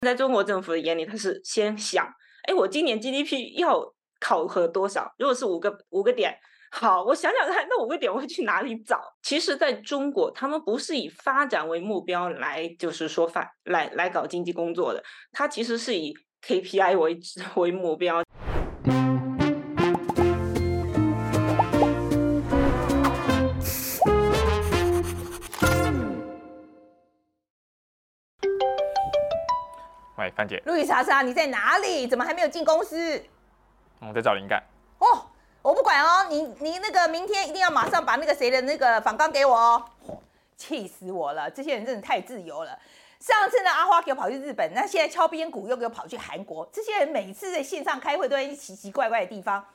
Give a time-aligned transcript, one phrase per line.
[0.00, 2.06] 在中国政府的眼里，他是先想：
[2.44, 5.12] 哎，我今年 GDP 要考核多少？
[5.18, 6.38] 如果是五个五个点，
[6.70, 9.00] 好，我想想看，那五个点我会去哪里找？
[9.22, 16.14] 其实，在中国，他们不是以发展为目标来，就是说发来来搞经济工作的，他其实是以
[16.46, 17.18] KPI 为
[17.56, 18.22] 为目标。
[30.38, 32.06] 范姐，路易莎莎，你在哪里？
[32.06, 33.20] 怎么还没有进公司？
[33.98, 34.62] 我在找灵感。
[35.00, 35.26] 哦，
[35.62, 39.84] 我不管哦，你你那个明天一定要马上把那个谁的那个访纲给我哦。
[40.56, 42.78] 气死我了，这些人真的太自由了。
[43.18, 46.64] 上次呢，阿花给我跑去日本，那现在敲边鼓又给我跑去韩国。
[46.72, 49.66] 这些人每次在线上开会都在奇奇怪怪的地方。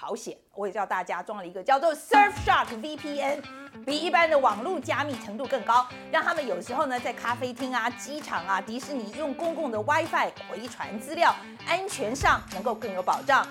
[0.00, 0.36] 好险！
[0.54, 3.42] 我也叫大家装了一个叫做 Surfshark VPN，
[3.84, 11.34] 比一般的网络加密程度更高，让他们有时候呢在咖啡厅啊、机场啊、迪士尼用公共的 WiFi 回传资料，
[11.66, 13.44] 安全上能够更有保障。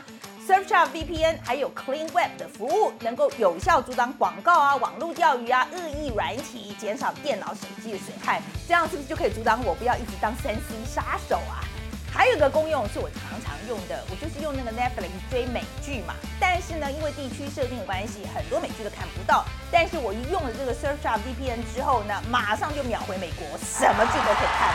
[0.47, 8.41] Surfshark VPN 还有 Clean Web 的服务，能够有效阻挡广告啊、网络钓鱼啊、恶意软体，减少电脑、手机的损害。
[8.65, 11.66] 这样是不是就可以阻挡我不要一直当三 C 杀手啊？
[12.11, 16.15] 还有一个功用是我常常用的，我就是用那个 Netflix 追美剧嘛。
[16.39, 19.45] 但是呢，因为地区设定的关系，很多美剧都看不到。
[19.71, 24.69] 但是我一用了这个 Surfshark VPN 之后呢，马上就秒回美国，什么剧都可以看。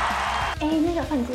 [0.61, 1.35] 哎，那个范姐，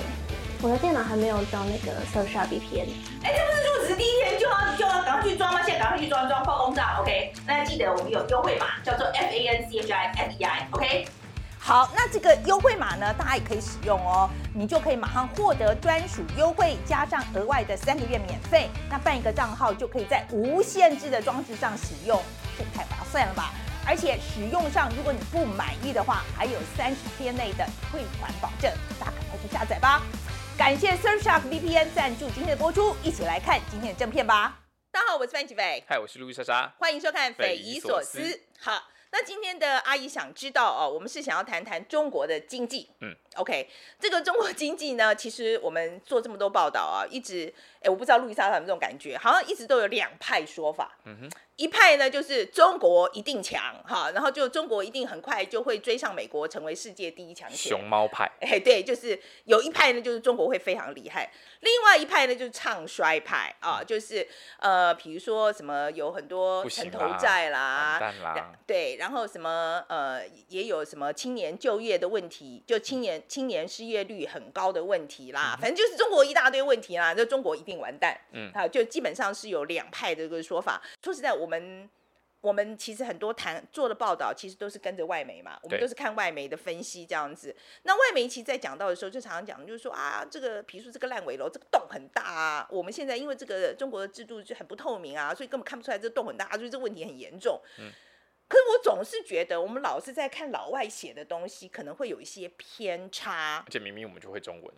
[0.61, 2.87] 我的电脑还没有装那个 Surfshark VPN。
[3.23, 5.61] 哎，这不是入职第一天就要就要赶快去装吗？
[5.65, 7.33] 现在赶快去装装，报公账，OK？
[7.45, 11.07] 那记得我们有优惠码，叫做 F A N C H I F E I，OK？
[11.67, 18.69] 好，那这个优惠码呢，大家也可以使用哦，你就可以马上获得专属优惠，加上额外的三个月免费。
[18.89, 22.23] 那办一个账号就可以在无限制的装置上使用，
[22.57, 23.51] 这太划算了吧？
[23.85, 28.71] 而且使用上，如果你不满意的话，还有三十天内的退款保证。
[28.97, 30.01] 大家赶快去下载吧！
[30.57, 34.57] 感谢 Surfshark VPN 赞助今天的播出，一起来看今天的正片吧。
[34.89, 38.19] 大家好，我是范琪斐，嗨，我是路易莎莎，欢迎收看《匪夷所思》。
[38.57, 38.81] 好。
[39.11, 42.89] 那今天的阿姨想知道哦，我们是想要谈谈中国的经济。
[43.01, 43.69] 嗯，OK，
[43.99, 50.97] 这个中国经济呢，其实我们做这么多报道啊，一直，哎，我不知道路易莎有没有这种感觉，好像一直都有两派说法。
[51.05, 51.31] 嗯哼。
[51.57, 57.57] 一派呢，就是中国一定强哈，然后就中国一定很快就会追上美国，成为世界第一强权。
[57.57, 61.27] 熊猫派，哎，对，就是有一派呢，就是中国会非常厉害；
[61.61, 64.27] 另外一派呢，就是唱衰派啊，就是
[64.59, 78.15] 呃，比如说什么有很多城投债啦，啦对，然后什么呃，也有什么青年就业的问题，就青年青年失业率很高的问题啦，嗯、反正就是中国一大堆问题啦，就中国一定完蛋。
[78.31, 80.79] 嗯，啊，就基本上是有两派的这个说法。
[81.03, 81.46] 说实在，我。
[81.47, 81.89] 我们
[82.41, 87.55] 我们其实很多谈做的报道，其实都是跟着外媒嘛，我们都是看外媒的分析这样子。
[87.83, 92.67] 那外媒其实，在讲到的时候，就常常讲，就是说啊，这个比如说这个烂尾楼，这个洞很大啊。
[92.69, 97.61] 我们现在因为这个中国的制度就很不透明啊，所以根本看不出来这个洞很大，所以这个问题很严重。
[97.79, 97.89] 嗯。
[98.49, 103.63] 可是我总是觉得，我们老是在看老外写的东西，可能会有一些偏差。
[103.65, 104.73] 而且明明我们就会中文。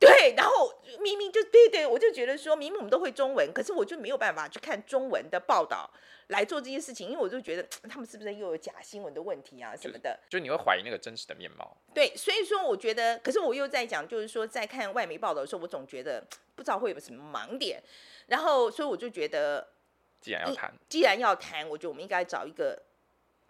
[0.00, 5.88] 对，然后明明就对对，我就觉得说，明明我们都会中文，可是我就没有办法去看中文的报道
[6.28, 11.76] 来做这件事情，因为我就觉得他们是不是又有假新闻的问题啊什么的，就，就你会怀疑那个真实的面貌。
[11.92, 17.82] 对，所以说我觉得，可是我又在讲，就是说在看外媒报道的时候，我总觉得不知道会有什么盲点，
[18.28, 19.68] 然后所以我就觉得，
[20.22, 22.80] 既然要谈，既然要谈，我觉得我们应该找一个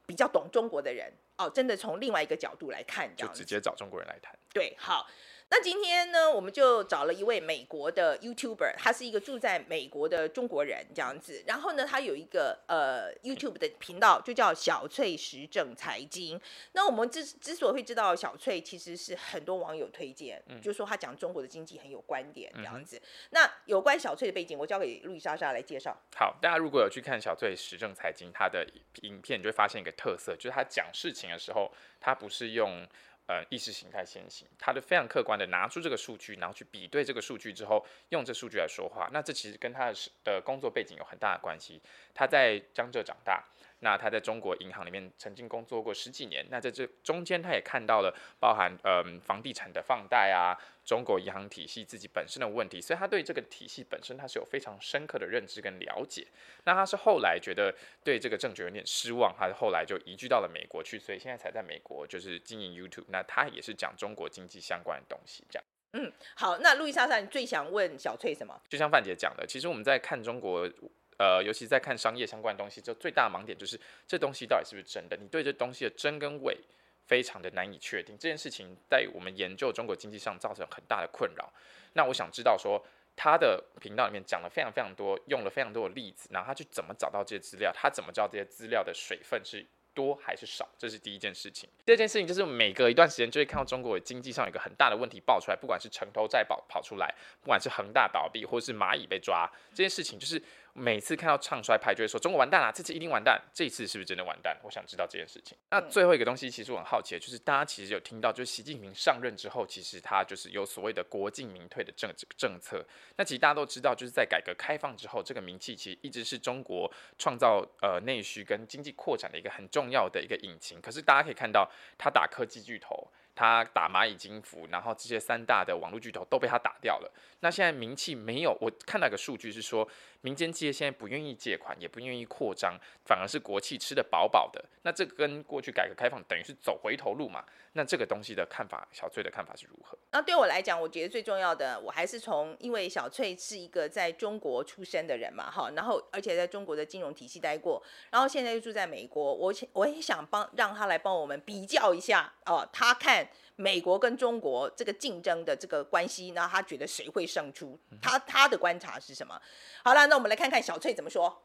[0.05, 4.37] 比较懂中国的人哦，真的从另外一个角度来看，这样就直接找中国人来谈。
[4.53, 5.09] 对，好。
[5.53, 11.43] 那今天呢，我们就找了一位美国的 YouTuber，他是一个住在美国的中国人，这样子。
[11.44, 16.41] 然后呢，他有一个呃 YouTube 的频道，就叫小翠时政财经。
[16.70, 22.97] 那我们之之所以会知道小翠，其实是很多网友推荐，嗯、就是说他讲中国的经济很有观点，这样子。
[22.97, 26.00] 嗯、那有关小翠的背景，我交给路易莎莎来介绍。
[26.14, 28.64] 好，大家如果有去看小翠时政财经他的
[29.02, 32.87] 影片，你就会发现一个特色，就是他讲事情的时候，他不是用。
[33.31, 39.09] 呃，意识形态先行，他的非常客观的拿出这个数据，然后去比对这个数据之后，用这数据来说话。
[39.12, 39.94] 那这其实跟他的
[40.25, 41.81] 的工作背景有很大的关系。
[42.12, 43.44] 他在江浙长大，
[43.81, 50.53] 那他在中国银行里面曾经工作过十几年，那在这中间他也看到了包含嗯房地产的放贷啊，
[50.85, 56.27] 中国银行体系自己本身的问题，所以他对这个体系本身他是有非常深刻的认知跟了解。
[56.65, 57.75] 那他是后来觉得
[58.05, 63.06] 对这个政局有点失望，他后来就移居到了美国去，所以现在才在美国就是经营 YouTube。
[63.09, 65.65] 那他也是讲中国经济相关的东西，这样。
[65.94, 68.61] 嗯，好，那路易莎莎，你最想问小翠什么？
[68.69, 70.71] 就像范姐讲的，其实我们在看中国。
[71.20, 73.78] 呃，尤其在看商业相关的东西，就最大的盲点就是
[74.08, 75.14] 这东西到底是不是真的？
[75.20, 76.56] 你对这东西的真跟伪
[77.05, 78.17] 非常的难以确定。
[78.19, 81.52] 这件事情在我们研究中国经济上造成很大的困扰。
[81.93, 82.82] 那我想知道说，
[83.14, 87.70] 他的频道里面讲了非常非常多，用了非常多的例子，然后他去怎么找到这些资料？
[87.75, 89.62] 他怎么知道这些资料的水分是
[89.93, 90.66] 多还是少？
[90.78, 91.69] 这是第一件事情。
[91.84, 100.43] 第二件事情就是每隔一段时间就会看到中国经济上有一个很大的问题爆出来，不管是城投债跑跑出来，不管是恒大倒闭，或是蚂蚁被抓，这件事情就是。
[100.72, 103.40] 每次看到唱衰派就会说中国完蛋了，这次一定完蛋。
[103.52, 104.56] 这一次是不是真的完蛋？
[104.62, 105.56] 我想知道这件事情。
[105.70, 112.84] 那最后一个东西，其实我很好奇的，就是大家其实有听到，就是习近平上任之后，其实他就是有所谓的国进民退的政治政策。
[113.17, 120.81] 那其实大家都知道，就是在改革开放之后，这个名气其实一直是中国创造呃内需跟经济扩展的一个很重要的一个引擎。
[120.81, 123.08] 可是大家可以看到，他打科技巨头。
[123.32, 127.11] 他打蚂蚁金服，然后这些三大的网络巨头都被他打掉了。
[127.38, 129.88] 那现在名气没有，我看到一个数据是说，
[130.22, 134.64] 民间企业现在不愿意借款，也不愿意扩张，反而是国企吃得饱饱的。
[134.82, 137.44] 那这跟过去改革开放等于是走回头路嘛？
[137.72, 139.96] 那这个东西的看法，小翠的看法是如何？
[140.11, 153.28] 那对我来讲，我觉得最重要的，我还是从，因为小翠是一个在中国出生的人嘛，哈，然后而且在中国的金融体系待过，然后现在又住在美国，我我也想帮让他来帮我们比较一下哦，他看。
[153.61, 157.79] 美国跟中国这个竞争的这个关系，那他觉得谁会胜出？
[158.01, 159.39] 他他的观察是什么？
[159.85, 161.43] 好了，那我们来看看小翠怎么说。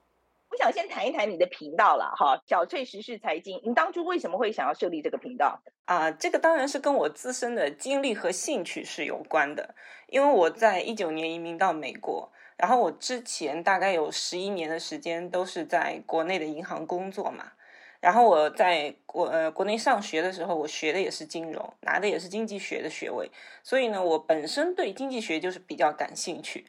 [0.48, 6.10] 我想先谈一谈你的频道了哈，小翠时事财经，你当初为什么会想要设立这个频道啊？
[6.12, 9.76] 这个当然是跟我自身的经历和兴趣是有关的，
[10.08, 17.52] 因为我在一九年移民到美国，然后我之前大概有十一年的时间都是在国内的银行工作嘛。
[18.00, 23.32] 然后我在国呃国内上学的时候，我学的也是金融，拿的也是经济学的学位，
[23.64, 26.66] 所以呢，我本身对经济学就是比较感兴趣。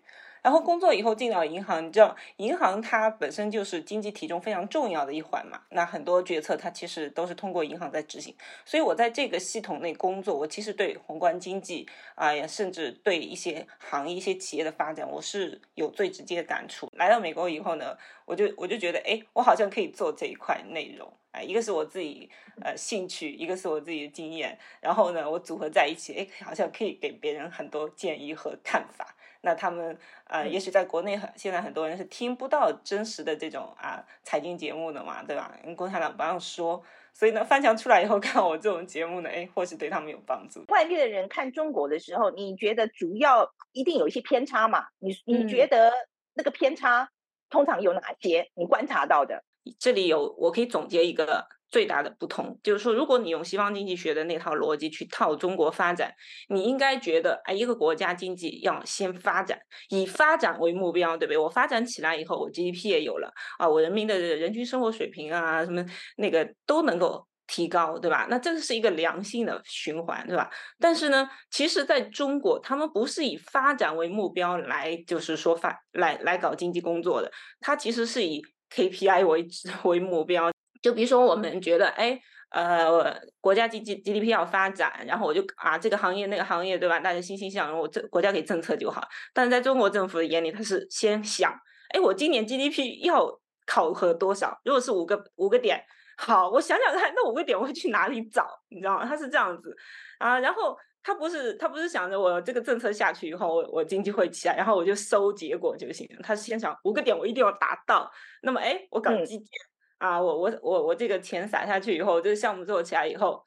[0.47, 5.61] 然后工作以后进到银行，你知道，银行它本身就是经济体中非常重要的一环嘛。
[5.71, 8.33] 那很多决策它其实都是通过银行在执行，
[8.65, 11.85] 所以我在这个系统内工作，我其实对宏观经济
[12.15, 16.89] 啊，呀、呃，甚至对一些行业、一些企业的发展，我是有最直接的感触。
[16.93, 22.31] 来到美国以后呢，我就我就觉得，哎，我好像可以做这一块内容啊、一个是我自己
[22.63, 29.16] 呃兴趣，一个是我自己的经验，然后呢，我组合在一起，哎，好像可以给别人很多建议和看法。
[29.47, 35.57] 那他们呃，也许在国内很现在很多人是听不到真实的这种啊财经节目的嘛，对吧？
[35.63, 36.83] 因为共产党不让说，
[37.13, 40.65] 所以呢，翻墙出来以后 看我这种节目呢，哎，或许对他们有帮助。
[40.67, 44.85] 外地的人看中国的时候，你觉得主要一定有一些偏差嘛？
[44.99, 45.93] 你你觉得
[46.35, 47.09] 那个偏差
[47.49, 48.51] 通常有哪些？
[48.55, 49.45] 你观察到的？
[49.79, 51.47] 这里有，我可以总结一个。
[51.71, 56.15] 最大的不同就是说，如果你用西方经济学的那套逻辑去套中国发展，
[56.49, 59.59] 你应该觉得，哎，一个国家经济要先发展，
[59.91, 61.39] 以发展为目标，对不对？
[61.39, 65.85] 我发展起来以后，我 GDP 也有了啊，我人民的人均生活水平啊，什么
[66.17, 68.27] 那个都能够提高，对吧？
[68.31, 70.49] 那这是一个良性的循环，对吧？
[70.79, 78.41] 但是呢，其实在中国，他们不是以发展为目标来，就是说发来来搞经济工作的，它其实是以
[78.75, 79.47] KPI 为
[79.85, 80.51] 为目标。
[80.87, 82.17] 就比如说，我们觉得，哎，
[82.51, 87.01] 呃，国家 G G GDP 要发展，然后我就啊，这个行业那个行业，对吧？
[87.01, 89.03] 大家欣欣向荣，我这国家给政策就好。
[89.35, 91.53] 但是在中国政府的眼里，他是先想，
[91.89, 93.29] 哎，我今年 GDP 要
[93.67, 94.57] 考核多少？
[94.65, 95.83] 如果是五个五个点，
[96.19, 98.47] 好，我想想看，那五个点我会去哪里找？
[98.69, 99.05] 你知道吗？
[99.05, 99.77] 他是这样子
[100.21, 106.09] 啊，然后他不是他不是想着我这个政策下去以后，我我经济会起来，然后我就收结果就行。
[106.23, 108.09] 他是先想五个点我一定要达到，
[108.43, 109.41] 那么哎，我搞基建。
[109.41, 113.45] 嗯啊，我我我我这个钱撒下去以后，这个项目做起来以后，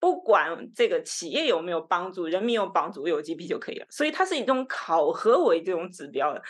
[0.00, 3.86] 不管这个企业有没有帮助，人民有帮助，有 GP 就可以了。
[3.90, 6.42] 所以它是以这种考核为这种指标的。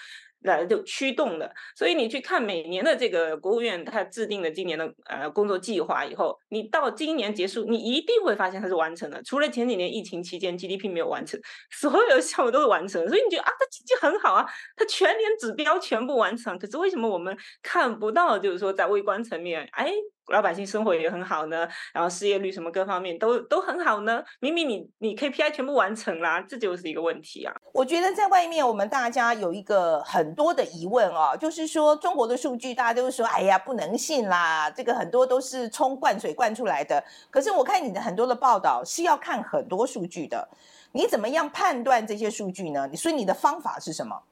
[0.44, 9.22] 来就驱动的，所以你去看每年的这个国务院它制定的今年的呃工作计划以后，你到今年结束，你一定会发现它是完成的。
[9.22, 13.06] 除了前几年疫情期间 GDP 没有完成，所有的项目都是完成。
[13.08, 14.46] 所以你觉得啊，它经济很好啊，
[14.76, 16.58] 它全年指标全部完成。
[16.58, 18.38] 可是为什么我们看不到？
[18.38, 19.92] 就是说在微观层面，哎。
[20.28, 24.22] 老百姓生活也很好呢，然后失业率什么各方面都都很好呢。
[24.38, 27.52] 明明你你 KPI 全部完成啦，这就是一个问题啊。
[27.74, 37.02] 我觉得在外面我们大家有一个很多的疑问哦，就是说中国的数据大家都说，哎呀不能信啦，这个很多都是冲灌水灌出来的。
[37.30, 40.48] 可是我看你的很多的报道是要看很多数据的，
[40.92, 42.88] 你怎么样判断这些数据呢？
[42.94, 44.22] 所以你的方法是什么？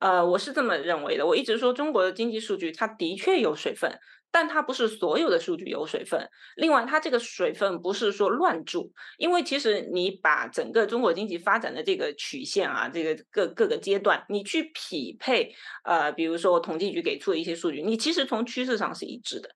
[0.00, 1.26] 呃，我是这么认为的。
[1.26, 3.98] 我一直说中国的经济数据，它的确有水分，
[4.30, 6.28] 但它不是所有的数据有水分。
[6.56, 19.50] 另外，它这个水分不是说乱注，因为其实你把整个中国经济发展的这个曲线啊，这个各各个阶段，你去匹配，呃，比如说统计局给出的一些数据，你其实从趋势上是一致的。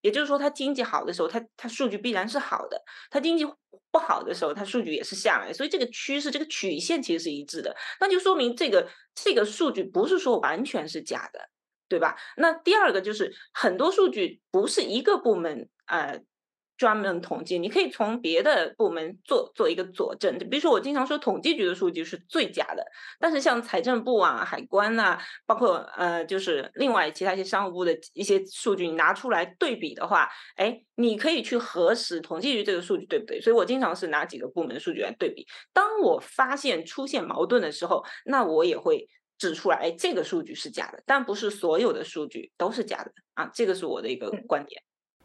[0.00, 2.76] 也就是说，它经济好的时候，它它数据必然是好的；
[3.08, 3.46] 它经济
[3.92, 5.52] 不好的时候，它数据也是下来。
[5.52, 11.38] 所以这个趋势、这个曲线其实是一致的，那就说明这个这个数据不是说完全是假的，
[11.92, 12.16] 对吧？
[12.38, 16.22] 那第二个就是很多数据不是一个部门呃。
[16.78, 20.36] 专门统计，你可以从别的部门做做一个佐证。
[20.36, 22.84] 就比如说，我经常说统计局的数据是最假的，
[23.20, 33.40] 但是像财政部啊、海关啊，包括呃，就是另外其他一些商务部的一些数据，你拿出来对比的话，哎，你可以去核实统计局这个数据对不对？
[33.40, 35.46] 所以我经常是拿几个部门数据来对比。
[35.72, 39.06] 当我发现出现矛盾的时候，那我也会
[39.42, 43.50] 指出来，哎，这个数据是假的，但不是所有的数据都是假的啊。
[43.52, 44.80] 这个是我的一个观点。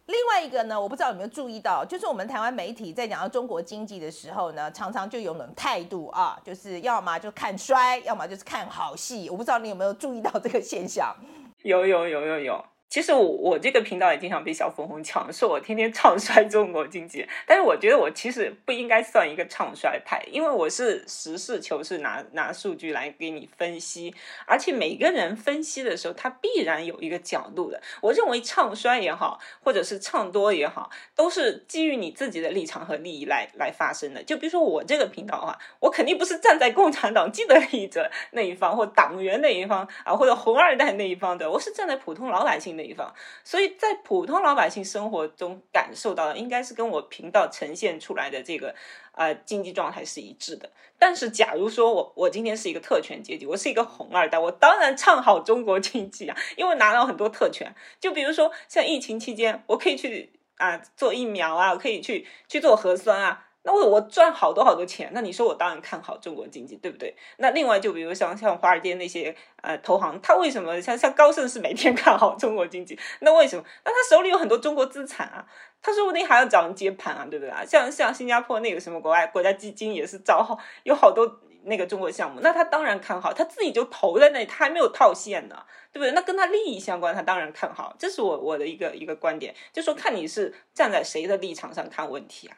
[0.07, 9.29] 另外一个呢，我不知道有没有注意到，就是我们台湾媒体在讲到中国经济的时候呢，常常就有那种态度啊，就是要么就看衰，要么就是看好戏。
[9.29, 11.15] 我不知道你有没有注意到这个现象？
[11.61, 12.65] 有有有有有。
[12.89, 17.27] 其实我我这个频道也经常被小粉红抢，说我天天唱衰中国经济。
[17.45, 24.15] 但是我觉得我其实不应该算一个唱衰派，因为我是实事求是拿拿数据来给你分析，
[24.45, 27.81] 而且每个人分析的时候，他必然有一个角度的。
[28.01, 34.23] 我认为唱衰也好，或者是唱多也好，都是基于你自己的立场和利益来来发生的。
[34.23, 48.73] 就比如说我这个频道的话，我肯定不是站在共产党既得利益者那一方，或党员那一方啊，或者红二代那一方的，我是站在普通老百姓那一方，所以在普通老百姓生活中感受到的，应该是跟我频道呈现出来的这个
[49.11, 50.69] 呃经济状态是一致的。
[50.97, 57.75] 但是，假如说我我今天是一个特权阶级，我是一个红二代，我当然唱好中国经济啊，因为拿到很多特权。
[57.99, 63.46] 就比如说像疫情期间，我可以去啊做疫苗啊，我可以去去做核酸啊。
[63.67, 67.13] 那我我赚好多好多钱，那你说我当然看好中国经济，对不对？
[67.35, 72.97] 那另外就比如像像华尔街那些呃投行，他为什么像像高盛是每天 看好中国经济？
[73.19, 73.65] 那为什么？
[73.83, 75.45] 那他手里有很多中国资产啊，
[75.81, 77.65] 他说不定还要找人接盘啊，对不对啊？
[77.65, 86.13] 像像新加坡那个什么国外国家基金也是找好有好多那个中国项目，那他当然看好，他自己就投在那里，他还没有套现呢，对不对？
[86.13, 87.93] 那跟他利益相关，他当然看好。
[87.99, 92.55] 这是我我的一个一个观点，就说看你是站在谁的立场上看问题啊。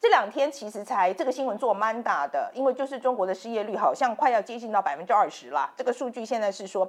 [0.00, 5.72] 这两天其实才这个新闻做蛮大的，因为就是中国的失业率好像快要接近到百分之二十了。
[5.76, 6.88] 这个数据现在是说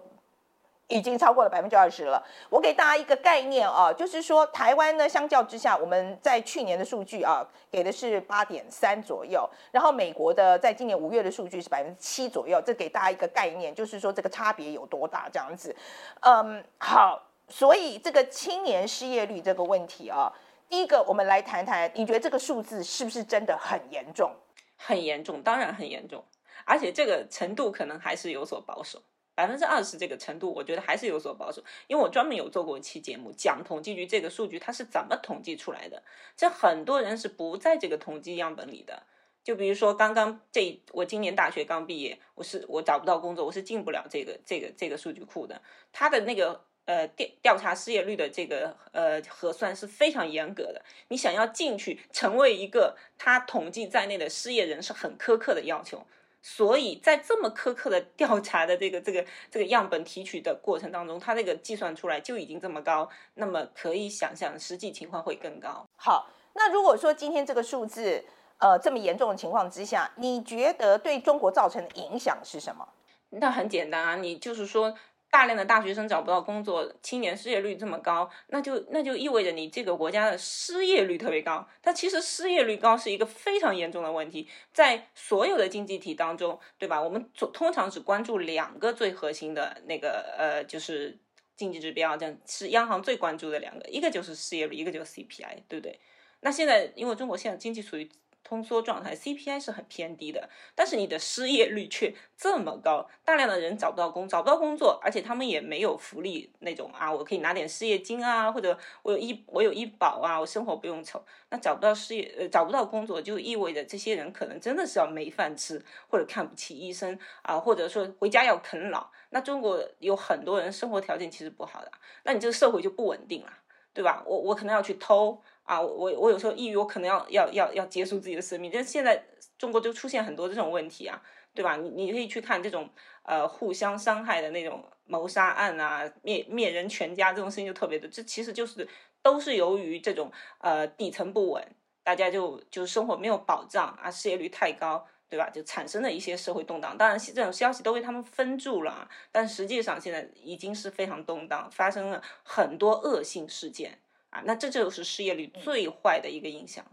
[0.88, 2.24] 已经超过了百分之二十了。
[2.52, 12.62] 我给大家一个概念啊，就是说台湾呢，相较之下，我们在去年的数据啊给的是八点三左右，然后美国的在今年五月的数据是百分之七左右。
[12.64, 15.76] 这给大家一个概念，就是说这个差别有多大这样子。
[16.22, 20.32] 嗯，好，所以这个青年失业率这个问题啊。
[20.70, 24.36] 第一个，我们来谈谈，你觉得这个数字是不是真的很严重？
[24.76, 26.24] 很严重，当然很严重，
[26.64, 29.02] 而且这个程度可能还是有所保守。
[29.34, 36.04] 百分之二十这个程度，我觉得还是有所保守，因为我专门有做过一期节目，讲统计局这个数据它是怎么统计出来的。
[36.38, 39.04] 这很多人是不在这个统计样本里的。
[39.44, 45.62] 就比如说，刚刚这我今年大学刚毕业，我是我找不到工作，我是进不了这个这个这个数据库的。
[45.92, 46.69] 它的那个。
[46.90, 56.04] 呃，调调查失业率的这个呃核算是非常严格的，你想要进去成为一个他统计在内的失业人是很苛刻的要求，
[56.42, 65.86] 所以在这么苛刻的调查的这个这个这个样本提取的过程当中，他这个计算出来就已经这么高，那么可以想象实际情况会更高。
[65.96, 68.26] 好，那如果说今天这个数字
[68.58, 72.90] 呃这么严重的情况之下，你觉得对中国造成的影响是什么？
[73.30, 74.98] 那很简单啊，你就是说。
[75.32, 81.68] 大量的大学生找不到工作，青年失业率这么高，那就那就意味着你这个国家的失业率特别高。
[81.82, 87.02] 但其实失业率高是一个非常严重的问题，在所有的经济体当中，对吧？
[87.02, 91.18] 我们通常只关注两个最核心的那个呃，就是
[91.56, 96.00] 经济指标，这样是央行最关注的两个，一个就是失业率，一个就是 CPI，对不对？
[96.42, 98.10] 那现在因为中国现在经济处于
[98.44, 111.24] 通缩状态，CPI 是很偏低的，但是你的失业率却这么高，大量的人找不到工，找不到工作，而且他们也没有福利那种啊，我可以拿点失业金啊，或者我有医我有医保啊，我生活不用愁。
[111.50, 119.12] 那找不到失业呃找不到工作，就意味着这些人可能真的是要没饭吃，或者看不起医生啊，或者说回家要啃老。
[119.30, 121.92] 那中国有很多人生活条件其实不好的，
[122.24, 123.54] 那你这个社会就不稳定了，
[123.94, 124.24] 对吧？
[124.26, 125.40] 我我可能要去偷。
[125.70, 128.72] 啊，我我有时候抑郁，我可能要要要要结束自己的生命。
[128.74, 129.24] 但现在
[129.56, 131.22] 中国就出现很多这种问题啊，
[131.54, 131.76] 对吧？
[131.76, 132.90] 你你可以去看这种
[133.22, 138.10] 呃互相伤害的那种谋杀案啊，灭灭人全家这种事情就特别多。
[138.10, 138.88] 这其实就是
[139.22, 141.64] 都是由于这种呃底层不稳，
[142.04, 145.52] 大家就就生活没有保障啊，失业率太高，对吧？
[145.52, 146.98] 就产生了一些社会动荡。
[146.98, 154.00] 当然，这种消息都被他们封住了，但实际上现在已经是非常动荡，发生了很多恶性事件。
[154.30, 156.86] 啊，那这就是失业率最坏的一个影响。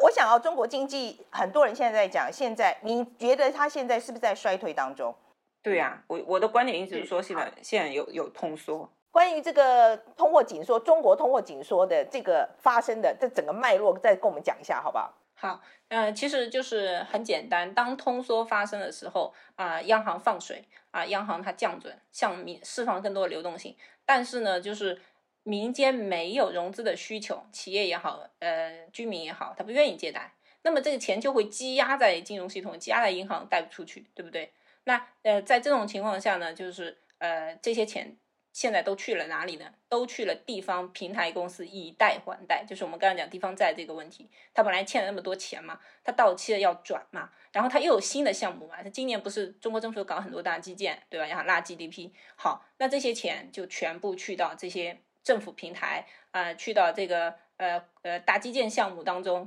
[0.00, 5.14] 我想要中国经济，很多人现在在讲，现在你觉得它现在是不是在衰退当中？
[5.60, 8.88] 对呀、啊，我我的观点一直是说，现在现在有有通缩。
[9.10, 15.12] 关于这个通货紧缩，中国通货紧缩的这个发生的这整个脉络，再跟我们讲一下，好不好？
[15.34, 23.76] 好，呃，其实就是很简单，当通缩发生的时候啊、呃，央行放水啊、呃，央行它降准，向民释放更多的流动性，
[24.06, 25.00] 但是呢，就是。
[25.48, 34.52] 民间没有融资的需求，企业也好，呃，居民也好，他不愿意借贷，那么这个钱就会积压在金融系统，积压在银行，贷不出去，对不对？
[34.84, 38.18] 那呃，在这种情况下呢，就是呃，这些钱
[38.52, 39.72] 现在都去了哪里呢？
[39.88, 51.26] 都去了地方平台公司以贷还贷，就是我们刚刚讲地方债这个问题，他本来欠了那么多钱嘛，他到期了要转嘛，然后他又有新的项目嘛，他今年不是中国政府搞很多大基建，对吧？
[51.26, 55.00] 然后拉 GDP，好，那这些钱就全部去到这些。
[55.28, 59.46] 政府平台啊、去到这个呃呃大基建项目当中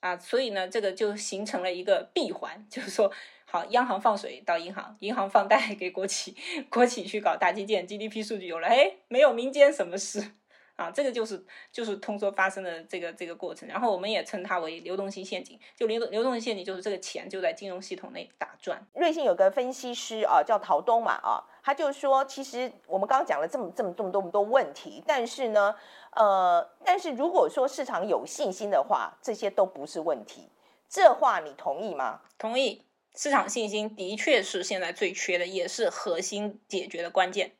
[0.00, 3.12] 啊，所以呢，这个就形成了一个闭环， 就是说，
[3.44, 6.36] 好，央行放水到银行，银行放贷给国企，
[6.68, 10.32] 国企去搞大基建，GDP 数据有了，哎，没有民间什么事。
[10.74, 15.56] 啊，这个就是就是通缩发生的这个这个过程，然后我们也称它为流动性陷阱。
[15.76, 18.84] 就流动流动性陷阱，就是这个钱就在金融系统内打转。
[18.92, 25.74] 瑞信有个分析师啊，叫陶东嘛啊，他就说，其实我们刚刚讲了这么这么这么多这么多问题，但是呢，
[26.10, 30.50] 呃，但是如果说市场有信心的话，这些都不是问题。
[30.88, 32.20] 这话你同意吗？
[32.36, 32.84] 同意。
[33.16, 37.52] 市场信心的确是现在最缺的，也是核心解决的关键。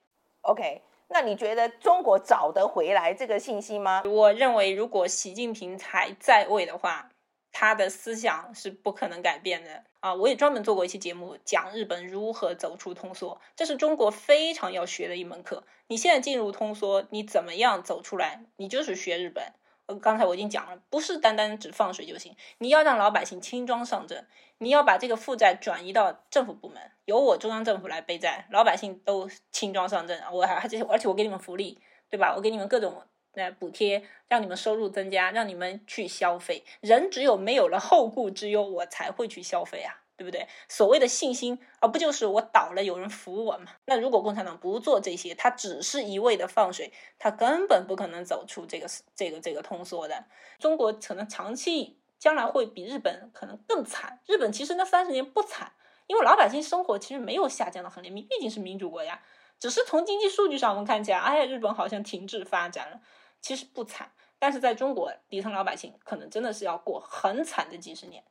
[0.42, 0.82] OK。
[1.08, 4.02] 那你觉得中国找得回来这个信心吗？
[4.06, 7.10] 我认为，如果习近平还在位的话，
[7.52, 10.12] 他的思想是不可能改变的啊！
[10.12, 15.64] 我也专门做过一期节目，讲日本如何走出通缩，这是中国非常要学的一门课。
[15.86, 18.44] 你现在进入通缩，你怎么样走出来？
[18.56, 19.54] 你就是学日本。
[19.86, 24.26] 呃，刚才我已经讲了，不是单单只放水就行，你要让老百姓轻装上阵，
[24.58, 32.34] 你要把这个负债转移到政府部门，由我中央政府来背债，老百姓都轻装上阵，我还而且而且我给你们福利，对吧？
[32.36, 33.02] 我给你们各种
[33.34, 36.64] 呃补贴，让你们收入增加，让你们去消费。
[36.80, 40.00] 人只有没有了后顾之忧，我才会去消费啊。
[40.16, 40.46] 对不对？
[40.68, 43.72] 所谓的信心，而不就是我倒了有人扶我吗？
[43.86, 50.26] 那如果共产党不做这些，他只是一味的放水，他根本不可能走出这个这个这个通缩的。
[50.60, 54.20] 中国可能长期将来会比日本可能更惨。
[54.26, 55.72] 日本其实那三十年不惨，
[56.06, 59.20] 因为老百姓生活其实没有下降的很厉害，毕竟是民主国家。
[59.58, 63.00] 只是从经济数据上我们看起来，哎呀，日本好像停滞发展了，
[63.44, 64.10] 其实不惨。
[64.38, 68.24] 但是在中国，底层老百姓可能真的是要过很惨的几十年。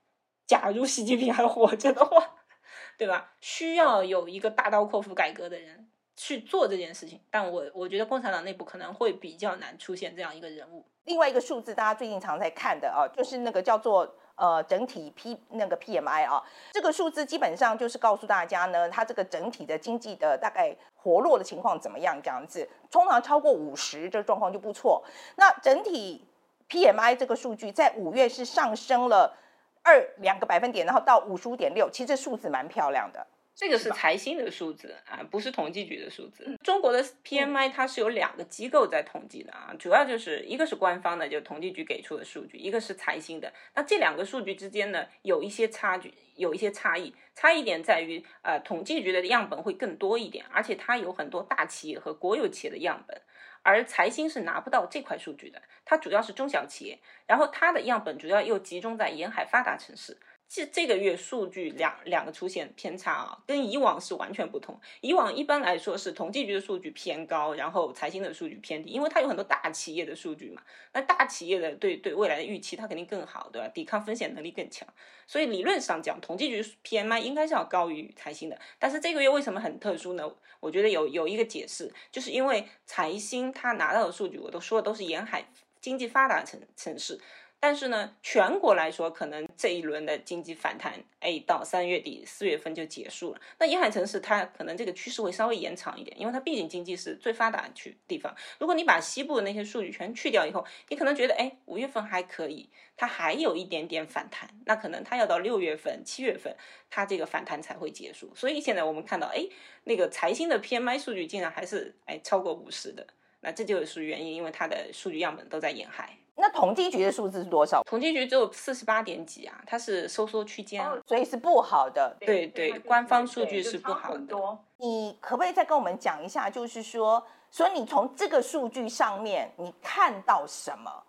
[0.47, 2.35] 假如习近平还活着的话，
[2.97, 3.35] 对吧？
[3.39, 7.21] 需要有一个大刀阔斧改革的人去做这件事情。
[7.29, 10.83] 但我我觉得共产党内部可能会比较难出现这样一个人物。
[11.03, 22.67] 另外一个数字，大家最近常在看的啊，就是那个叫做呃整体 P 那个 PMI 啊，这个数字基本上就是告诉大家呢，它这个整体的经济的大概活络的情况怎么样这样子。
[22.91, 25.03] 通常超过五十，这状况就不错。
[25.35, 26.27] 那整体
[26.69, 29.37] PMI 这个数据在五月是上升了。
[29.85, 33.27] 二两个百分点，然后到五十五点六，其实这数字蛮漂亮的。
[33.55, 36.57] 这个是财新的数字啊，不是统计局的数字。
[36.63, 43.53] 中国的 PMI 它是有两个机构在统计的啊，主要就是一个是官方的，就统计局给出的数据，一个是财新的。
[43.75, 47.13] 那这两个数据之间呢，有一些差距，有一些差异。
[47.35, 53.21] 差异点在于，呃，统计局的样本会更多一点，而且它有很多大企业和国有企业的样本。
[53.65, 60.17] 而财新是拿不到这块数据的，它主要是中小企业，然后它的样本主要又集中在沿海发达城市。
[60.53, 64.79] 这这个月数据两两个出现偏差啊，跟以往是完全不同。
[65.01, 70.61] 以往一般来说是统计局的数据偏高，然后财新的数据偏低，因为它有很多大企业的数据嘛。
[70.91, 73.67] 那大企业的对对未来的预期，它肯定更好，对吧？
[73.69, 74.87] 抵抗风险能力更强。
[75.25, 78.59] 所以理论上讲，统计局 PMI 应该是要高于财新的。
[78.77, 80.31] 但是这个月为什么很特殊呢？
[80.59, 85.43] 我觉得有有一个解释，就是因为财新它拿到的数据，我都说的都是沿海
[85.81, 87.19] 经济发达城城市。
[87.65, 93.39] 但是呢，全国来说，可能这一轮的经济反弹，哎，到三月底四月份就结束了。
[93.57, 98.35] 那沿海城市它可能这个趋势会稍微延长一点，因为它毕竟经济是最发达区地方。
[98.59, 104.49] 如果你把西部的那些数据全去掉以后，你可能觉得，哎，五月份还可以，它还有一点点反弹。
[104.65, 106.53] 那可能它要到六月份、七月份，
[106.89, 108.29] 它这个反弹才会结束。
[108.35, 109.47] 所以现在我们看到，哎，
[109.85, 113.07] 那个财新的 PMI 数据竟然还是哎超过五十的，
[113.39, 116.17] 那这就是原因，因为它的数据样本都在沿海。
[116.35, 117.83] 那统计局的数字是多少？
[117.83, 122.17] 统计局只有四十八点几啊，它是收缩区间，哦，所以是不好的。
[122.19, 124.35] 对对，对，官方数据是不好的。
[124.77, 131.03] 你可不可以再跟我们讲一下，就是说，所以你从这个数据上面你看到什么？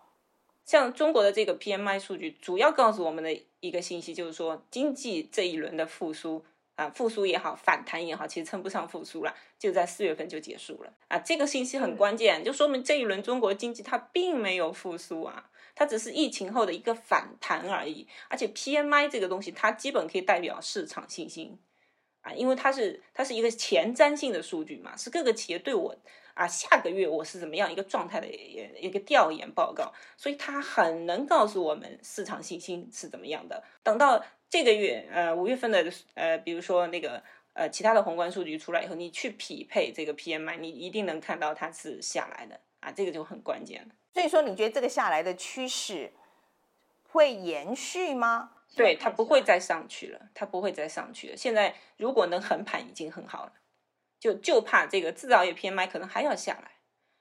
[0.63, 6.45] 像中国的这个 PMI 数据，主要告诉我们的一个信息就是说，经济这一轮的复苏。
[6.75, 10.93] 啊，复苏也好，反弹也好，其实称不上复苏了，就在四月份就结束了。
[11.07, 18.05] 啊，这个信息很关键，就说明这一轮中国经济它并没有复苏啊，它只是疫情后的一个反弹而已。
[18.27, 21.57] 而且 PMI 这个东西，它基本可以代表市场信心
[22.19, 25.95] 啊，因为它是它是一个前瞻性的数据嘛，是各个企业对我
[26.33, 33.63] 啊下个月我是怎么样一个状态的一个调研报告，所以它很能告诉我们市场信心是怎么样的。
[33.81, 34.21] 等到。
[34.63, 37.21] 这个月，呃，五月份的，呃，比如说那个，
[37.53, 43.89] 呃，其他的宏观数据出来以后，你去匹配这个 PMI，你一定能看到它是下来的啊，这个就很关键了。
[44.13, 46.13] 所以说，你觉得这个下来的趋势
[47.09, 48.51] 会延续吗？
[48.75, 51.37] 对，它不会再上去了，它不会再上去了。
[51.37, 53.53] 现在如果能横盘已经很好了，
[54.19, 56.71] 就就怕这个制造业 PMI 可能还要下来，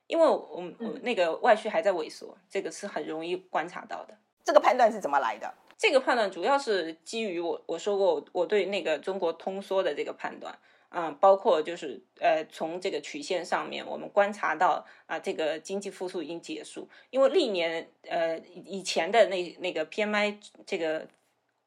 [0.07, 4.17] 因为我们、嗯、那个外需还在萎缩，这个是很容易观察到的。
[4.45, 5.53] 这个判断是怎么来的？
[5.77, 10.57] 这个判断主要是基于我我说过我对那个中国通缩的这个判断，
[10.89, 21.07] 啊，包括就是呃从这个曲线上面我们观察到啊这个经济复苏已经结束，因为历年呃以前的那那个 PMI 这个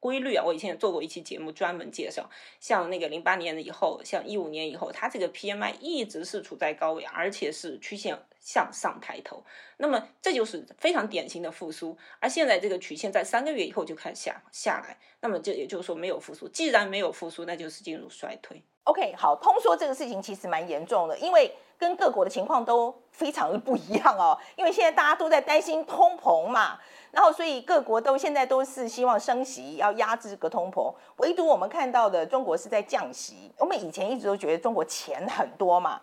[0.00, 2.28] 规律啊，我以前也做过一期节目专门介绍，
[2.60, 9.44] 像那个零八年的以后，像一五年以后，它这个 PMI 一直是处在高位，而且是曲线向上抬头，
[9.76, 11.96] 那么这就是非常典型的复苏。
[12.20, 16.48] 而现在这个曲线在三个月以后就开始下下来，那么这也就是说没有复苏。
[16.48, 18.62] 既然没有复苏，那就是进入衰退。
[18.84, 24.36] OK，好，通缩这个事情其实蛮严重的，因为跟各国的情况都非常的不一样哦。
[24.56, 26.78] 因为现在大家都在担心通膨嘛，
[27.12, 30.92] 然后所以各国都现在都是希望升息，要压制这个通膨。
[31.18, 33.52] 唯独我们看到的中国是在降息。
[33.58, 36.00] 我们以前一直都觉得中国钱很多嘛。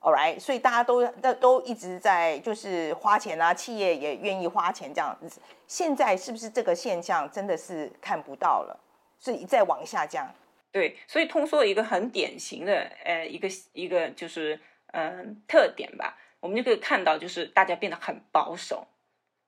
[0.00, 5.40] All right，所以大家都都都一直在就是花钱啊，企业也愿意花钱这样子。
[5.66, 8.78] 现在是不是这个现象真的是看不到了，
[9.18, 10.32] 所以再往下降？
[10.70, 14.58] 对，所以通缩一个很典型的呃一个一个就是
[14.92, 18.86] 嗯、特点吧，我们就可以看到就是大家变得很保守，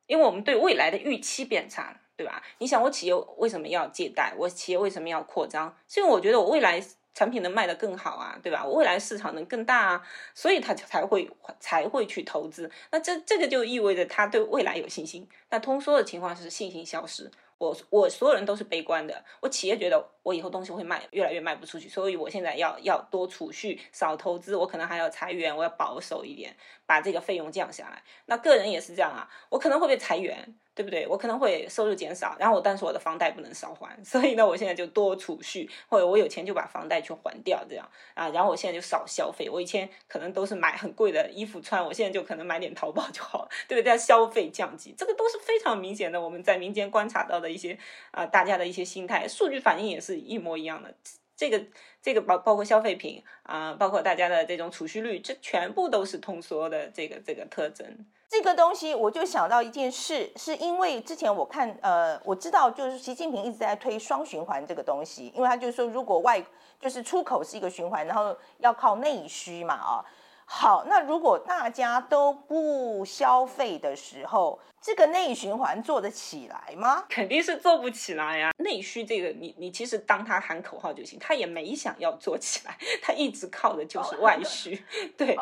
[0.07, 2.43] 因为我们对未来的预期变差了，对吧？
[2.59, 4.35] 你想我企业为什么要借贷？
[4.37, 5.77] 我企业为什么要扩张？
[5.89, 6.83] 是因为我觉得我未来。
[7.13, 8.65] 产品能卖得更好啊，对吧？
[8.65, 12.71] 我未来市场能更大啊，所以他才会才会去投资。
[12.93, 15.29] 那这这个就意味着他对未来有信心。
[15.51, 17.29] 那通缩的情况是信心消失。
[17.61, 28.03] 我我所有人都是悲观的，我企业觉得我以后东西会卖越来越卖不出去，所以我现在要要多储蓄，少投资，我可能还要裁员，我要保守一点，把这个费用降下来。
[28.25, 31.07] 那个人也是这样啊，我可能会被裁员，对不对？
[31.07, 39.51] 我可能会收入减少，然后我但是我的房贷不能少还， 所以呢，我现在就多储蓄，或者我有钱就把房贷去还掉，这样啊，然后我现在就少消费。
[39.51, 43.99] 我以前可能都是买很贵的衣服穿，我现在就可能买点淘宝就好了， 对不对？
[43.99, 47.51] 消费降级，这个都是非常明显的，我们在民间观察到的。
[47.51, 47.77] 一些
[48.13, 50.95] 啊、大家的一些心态，数据反应也是一模一样的。
[51.37, 51.61] 这个
[52.01, 58.07] 这个包包括消费品啊、包括大家的这种储蓄率，这全部都是通缩的这个这个特征。
[58.31, 66.41] 这个东西我就想到一件事，是因为之前我看呃，我知道就是习近平一直在推双循环这个东西，因为他就是说如果外
[66.79, 70.05] 就是出口是一个循环，然后要靠内需嘛啊。
[70.53, 77.05] 好，那如果大家都不消费的时候，这个内循环做得起来吗？
[77.09, 78.51] 肯定是做不起来呀。
[78.59, 84.75] 内需这个你，你你其实当他喊口号就行，他也没想要做起来，他一直靠的就是外需。
[84.75, 85.39] 哦、对，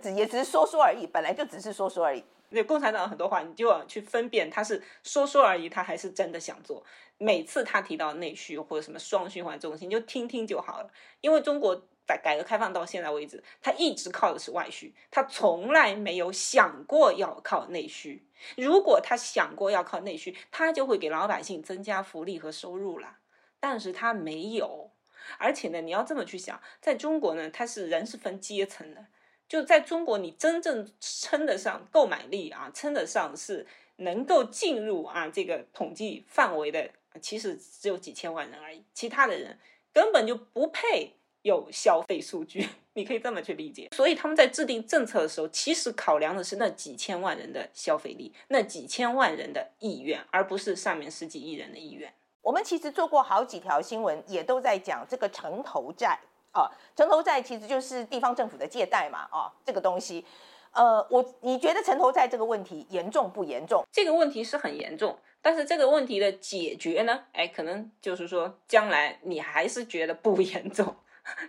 [0.00, 2.24] 只也只是说说而已，本来就只是说说而已。
[2.50, 6.84] 那共产党很多话，你就要去分辨他是说说而已，他还是真的想做。
[7.18, 10.88] 每次他提到内需或者什么双循环中心，就听听就好了，
[11.20, 11.82] 因为中国。
[12.06, 18.26] 在改革开放到现在为止，他一直靠的是外需，他从来没有想过要靠内需。
[18.56, 23.18] 如果他想过要靠内需，他就会给老百姓增加福利和收入了。
[23.60, 24.90] 但是他没有，
[25.38, 29.06] 而且呢，你要这么去想，在中国呢，他是人是分阶层的，
[29.48, 33.64] 就在中国，你真正称得上购买力啊，称得上是
[33.96, 39.56] 能够进入啊这个统计范围的，其实只有几千万人而已，其他的人
[39.92, 41.14] 根本就不配。
[41.42, 43.88] 有消费数据， 你可以这么去理解。
[43.94, 52.12] 所以他们在制定政策的时候，其实考量的是那几千万人的消费力，那几千万人的意愿，而不是上面十几亿人的意愿。
[52.40, 56.18] 我们其实做过好几条新闻，也都在讲这个城投债
[56.52, 60.24] 啊，城投债其实就是地方政府的借贷嘛啊，这个东西。
[60.72, 63.84] 呃，我你觉得城投债这个问题严重不严重？
[63.92, 70.96] 这个问题是很严重，但是这个问题的解决呢，哎，可能就是说将来你还是觉得不严重。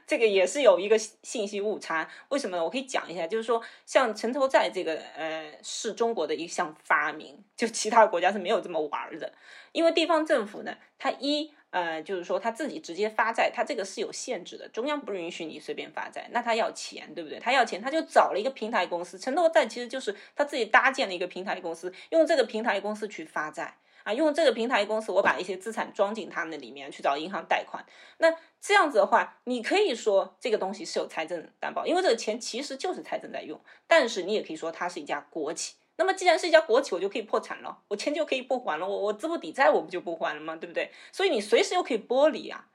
[0.06, 2.64] 这个也是有一个信息误差，为什么呢？
[2.64, 9.34] 我可以讲一下，就是说，像城投债这个，呃，是中国的一项发明，就其他国家是没有这么玩的。
[9.72, 17.40] 因为地方政府呢，它一，呃，就是说他自己直接发债，它这个是有限制的，中央不允许你随便发债，那他要钱，对不对？
[17.40, 23.76] 他要钱，他就找了一个平台公司，城投债其实就是他自己搭建了一个平台公司，用这个平台公司去发债。
[24.04, 27.86] 啊，用这个平台公司，我把一些资产装进他们里面去找银行贷款。
[28.18, 33.60] 那这样子的话，你可以说这个东西是有财政担保，因为这个钱其实就是财政在用。
[33.88, 35.76] 但是你也可以说它是一家国企。
[35.96, 40.56] 那么既然是一家国企，我就可以破产了，我钱就可以不还了，我我资不抵债，我不就不还了吗？
[40.56, 40.92] 对不对？
[41.12, 42.68] 所以你随时又可以剥离啊，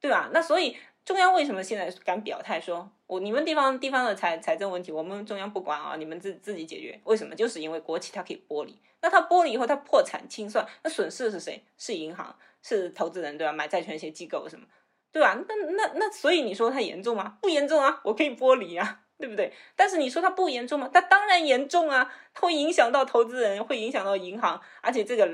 [0.00, 0.30] 对吧？
[0.32, 0.76] 那所以。
[1.02, 7.00] 中央为什么现在敢表态说，我你们地方地方的财财政问题，我们中央不管啊，你们自自己解决？
[7.02, 7.34] 为什么？
[7.34, 11.60] 就是因为国企它可以剥离，那它剥离以后，它破产清算，那损失的是谁？
[11.76, 13.52] 是银行，是投资人，对吧？
[13.52, 14.64] 买债权一些机构什么，
[15.10, 15.36] 对吧？
[15.48, 17.36] 那那那，所以你说它严重吗？
[17.42, 19.52] 不严重啊，我可以剥离啊，对不对？
[19.74, 20.88] 但是你说它不严重吗？
[20.94, 25.28] 它当然严重啊，它会影响到投资人，会影响到银行，而且这个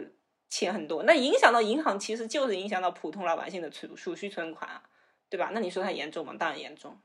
[0.49, 4.83] 钱很多，那影响到银行，其实就是影响到普通老百姓的储储蓄存款啊。
[5.29, 5.51] 对吧？
[5.53, 6.33] 那你说它严重吗？
[6.39, 6.97] 当然严重。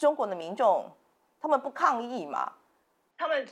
[0.00, 0.90] 中国的民众，
[1.38, 2.54] 他们不抗议嘛？
[3.18, 3.46] 他们，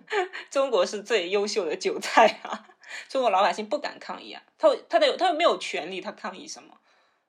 [0.50, 2.68] 中国是最优秀的韭菜啊！
[3.08, 6.76] 中国老百姓不敢抗议啊，他他的他又没有权利，他抗议什么？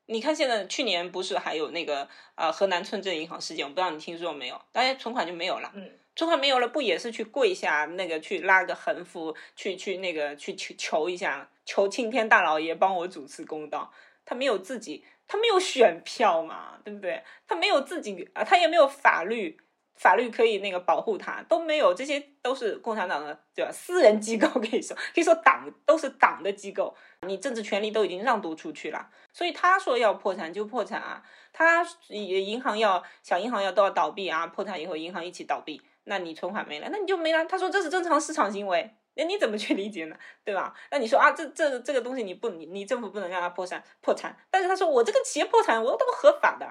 [0.08, 2.04] 你看现在去年不是还有那个
[2.36, 4.62] 啊、呃、河南村镇银行事件，我不知道你听说没有？
[4.74, 13.92] 大家存款就没有了，嗯，中华没有了，不也是去跪下那个去拉个横幅，去去那个去求求一下，求青天大老爷帮我主持公道？
[14.26, 15.06] 他没有自己。
[15.28, 17.24] 他没有选票嘛，对不对？
[17.48, 19.60] 他没有自己啊，他也没有法律，
[19.96, 23.72] 法律可以那个保护他，都没有，这些都是共产党的对吧？
[23.72, 37.46] 私人机构 可以说，可以说党都是党的机构，你政治权利都已经让渡出去了，所以他说要破产就破产啊，他银行要小银行要都要倒闭啊，破产以后银行一起倒闭，那你存款没了，那你就没了。
[37.46, 38.96] 他说这是正常市场行为。
[39.18, 40.16] 那你怎么去理解呢？
[40.44, 40.76] 对吧？
[40.92, 46.68] 那你说啊，这这这个东西你不你你政府不能让它破产破产，但是他说我这个企业破产我都合法的，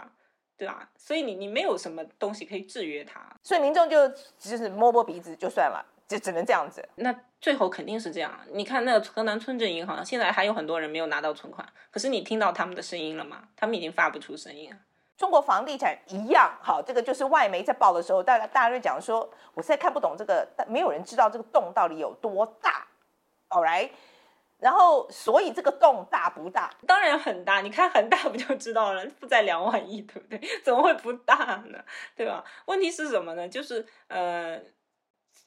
[0.59, 0.91] 对吧？
[0.99, 4.07] 所以你你没有什么东西可以制约他，所以民众就
[4.39, 6.87] 就是摸摸鼻子就算了，就只能这样子。
[6.97, 8.39] 那最后肯定是这样。
[8.53, 13.49] 你看那个河南村镇银行，现在还有很多人没有拿到存款，可是你听到他们的声音了吗？
[13.57, 14.77] 他们已经发不出声音了。
[15.17, 22.87] 中国房地产一样，好，这个就是外媒在报的时候，大家大家就讲说，我现在看不懂这个，但没有人知道这个洞到底有多大
[23.49, 23.91] ，all right？
[24.59, 26.71] 然后，所以这个洞大不大？
[26.87, 29.07] 当然很大，你看很大不就知道了？
[29.21, 30.41] 负债两万亿，对不对？
[30.65, 31.79] 怎么会不大呢？
[32.17, 32.45] 对吧？
[32.65, 33.49] 问题是什么呢？
[33.49, 34.61] 就是呃，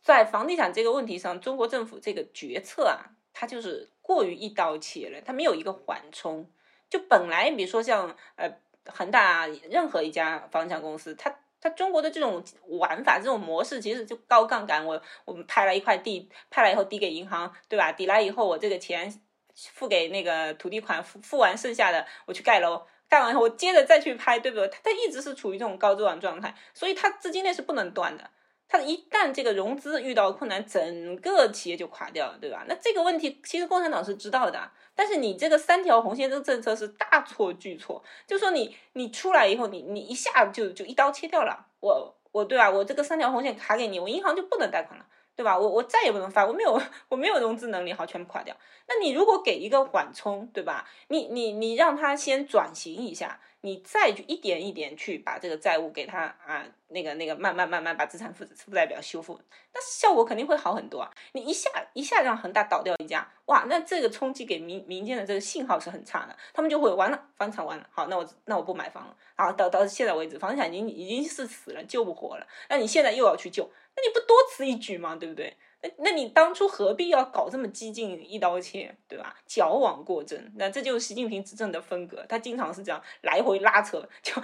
[0.01, 6.49] 在房地产这个问题上，中国政府这个决策啊，它就是过于一刀切了，它没有一个缓冲。
[6.89, 8.49] 就本来比如说像呃。
[8.93, 14.85] 恒大任何一家房产公司，它它中国的这种玩法、这种模式，其实就高杠杆。
[14.85, 17.91] 我我们拍了一块地，拍了以后抵给银行，对吧？
[17.91, 19.21] 抵来以后，我这个钱
[19.55, 24.67] 付给那个土地款，付付完剩下的，我去盖楼，盖完以后我接着再去拍，对不对？
[24.67, 28.29] 它它一直是处于这种高周转状态，所以它资金链是不能断的。
[28.69, 32.65] 它一旦这个融资遇到困难，整个企业就垮掉了，对吧？
[32.67, 41.67] 那这个问题其实共产党是知道的，但是你这个三条红线这个政策是大错巨错，就说你你出来以后，你你一下就就一刀切掉了。
[41.79, 42.69] 我我对吧？
[42.69, 45.05] 我这个三条红线卡给你，我银行就不能贷款了。
[45.37, 45.55] 对吧？
[45.55, 48.57] 我我再也不能发，我没有 我没有融资能力，好，全部垮掉。
[48.87, 50.89] 那你如果给一个缓冲，对吧？
[51.09, 59.39] 你你你让他先转型一下，你再去一点一点去把这个债务给他啊，那个那个慢慢慢慢把资产负负债表修复，
[59.73, 61.11] 那效果肯定会好很多啊。
[61.33, 73.69] 你一下一下让恒大倒掉一家，哇，那这个冲击给民民间的这个信号是很差的，他们就会完了，房产完了，好，那我那我不买房了，好，到到现在为止，房地产已经已经是死了，救不活了，那你现在又要去救。
[73.97, 75.15] 那你不多此一举吗？
[75.15, 75.57] 对不对？
[75.81, 79.35] 那那你当初何必要搞这么激进一刀切，对吧？
[79.45, 84.39] 矫枉过正，那这就是习近平执政的风格，他经常是这样来回拉扯，就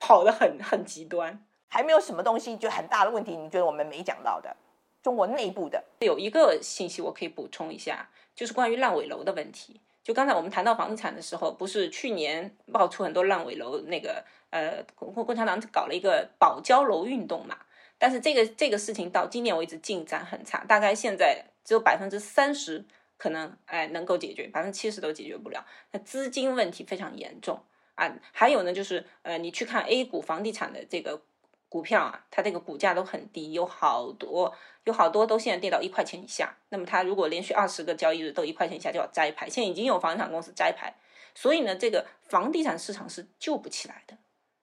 [0.00, 1.44] 跑得很很极端。
[1.68, 4.56] 还没有什么东西就很大的问题，你觉得我们没讲到的？
[5.02, 9.80] 中国内部的有一个信息我可以补充一下，就是关于烂尾楼的问题。
[10.02, 17.56] 就刚才我们谈到房地产的时候，不是去年爆出很多烂尾楼，那个呃，共共产党搞了一个保交楼运动嘛？
[17.98, 22.84] 但是这个这个事情到今年为止进展很差，大概现在只有百分之三十
[23.16, 25.64] 可能哎能够解决，百分之七十都解决不了。
[25.92, 27.58] 那资金问题非常严重
[27.94, 28.14] 啊。
[28.32, 31.22] 还有呢，就是呃你去看 A 股房地产的这个
[31.68, 34.54] 股票啊，它这个股价都很低，有好多
[34.84, 36.56] 有好多都现在跌到一块钱以下。
[36.68, 40.94] 那么它如果连续二十个交易日都一块钱以下就要摘牌，现在已经有房地产公司摘牌，
[41.34, 44.18] 所以呢这个房地产市场是救不起来的。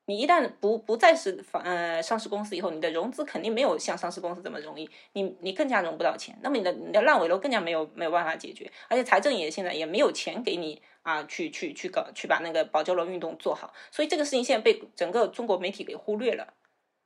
[0.05, 16.53] 你一旦不不再是房呃上市公司以后，你的融资肯定没有像上市公司这么容易，你你更加融不到钱，那么你的你的烂尾楼更加没有没有办法解决，而且财政也现在也没有钱给你啊去去去搞去把那个保交楼运动做好，所以这个事情现在被整个中国媒体给忽略了，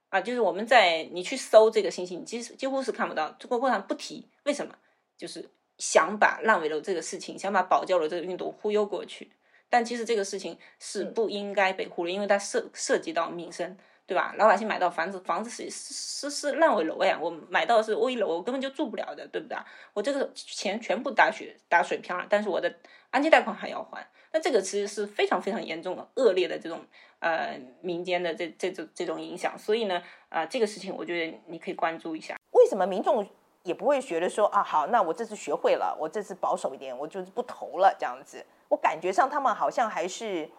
[0.09, 4.73] 啊，就是我们在你去搜这个信息，你几几乎是看不到，中国共产党不提，为什么？
[5.15, 9.31] 就是想把烂尾楼这个事情，想把保交楼这个运动忽悠过去。
[9.69, 14.33] 但其实这个事情是不应该被忽略，因为它涉涉及到民生，对吧？
[14.37, 19.57] 老百姓买到房子，房子是是是烂尾楼呀，我买到的是危楼，我根本就住不了的，对不对？
[19.93, 22.73] 我这个钱全部打水打水漂了，但是我的
[23.11, 26.79] 按揭贷款还要还，那这个其实是非常非常严重的恶劣的这种
[27.19, 29.97] 呃民间的这这种这种影响，所以呢，
[30.29, 32.37] 啊、呃，这个事情我觉得你可以关注一下。
[32.51, 33.27] 为什么民众
[33.67, 38.45] 也不会觉得说啊，好，那我这次学会了，我这次保守一点，我就是不投了这样子？
[38.69, 40.49] 我感觉上他们好像还是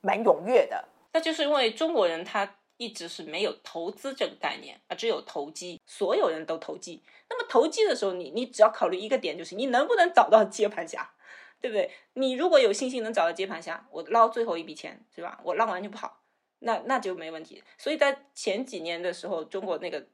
[0.00, 7.00] 蛮踊跃的，那就是因为中国人他一直是没有投资这个概念啊，只有投机，所有人都投机。
[7.30, 11.08] 那么投机的时候，你你只要考虑一个点，就是你能不能找到接盘侠，
[11.60, 11.90] 对不对？
[12.14, 15.38] 你如果有信心能找到接盘侠，我捞最后一笔钱，是吧？
[15.44, 16.20] 我捞完就跑，
[16.58, 17.62] 那那就没问题。
[17.78, 20.06] 所以在前几年的时候，中国那个。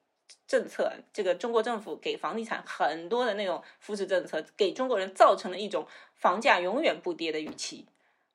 [0.46, 7.86] 政策，这个中国政府给房地产很多的那种扶持政策，给中国人造成了一种房价永远不跌的预期，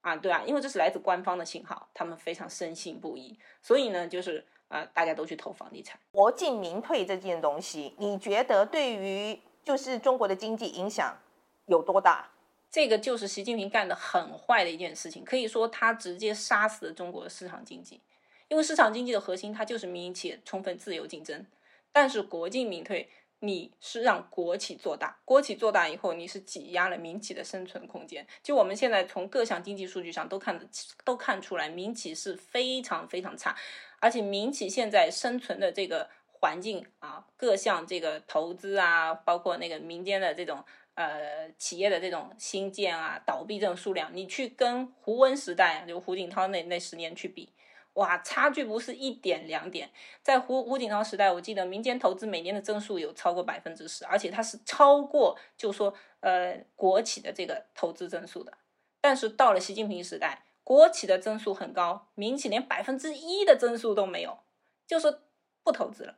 [0.01, 5.99] 啊，对啊，因为这是来自官方的信号，他们非常深信不疑，所以呢，就是啊，大家都去投房地产。
[6.11, 11.17] 国进民退这件东西，你觉得对于就是中国的经济影响
[11.67, 12.31] 有多大？
[12.71, 17.99] 这个就是习近平干的很坏的一件事情，可以说他直接杀死了中国的市场经济，
[18.47, 21.45] 因为市场经济的核心它就是民营企业充分自由竞争。
[21.91, 28.25] 但是国进民退，你是让国企做大，国企做大以后，你是挤压了民企的生存空间。
[28.43, 30.67] 就我们现在从各项经济数据上都看得
[31.03, 33.55] 都看出来，民企是非常非常差，
[33.99, 40.63] 而且民企现在生存的这个环境啊，各项这个投资啊，包括那个民间的这种
[40.95, 47.49] 呃企业的这种新建啊、倒闭这种数量，你去跟胡温时代，就胡锦涛那那十年去比。
[47.99, 49.89] 哇，差距不是一点两点，
[50.23, 58.53] 在胡胡锦涛时代，我记得民间投资每年的增速有超过百分之十，而且它是超过，就说呃国企的这个投资增速的。
[59.01, 64.39] 但是到了习近平时代，国企的增速很高，民企连百分之一的增速都没有，
[64.87, 65.19] 就说
[65.61, 66.15] 不投资了，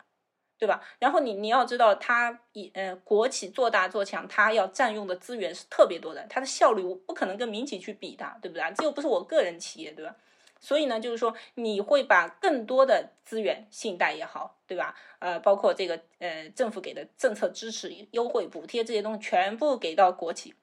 [0.59, 0.83] 对吧？
[0.99, 8.63] 然后你你要知道，它以呃国企做大做强，它要占用的资源是特别多的，它的效率不可能跟民企去比的，对不对？
[8.75, 10.15] 这又不是我个人企业，对吧？
[10.61, 14.95] 所以呢，就是说你会把更多的资源，信贷也好，对吧？
[15.19, 20.53] 呃，包括这个呃政府给的政策支持、优惠、补贴这些东西，全部给到国企。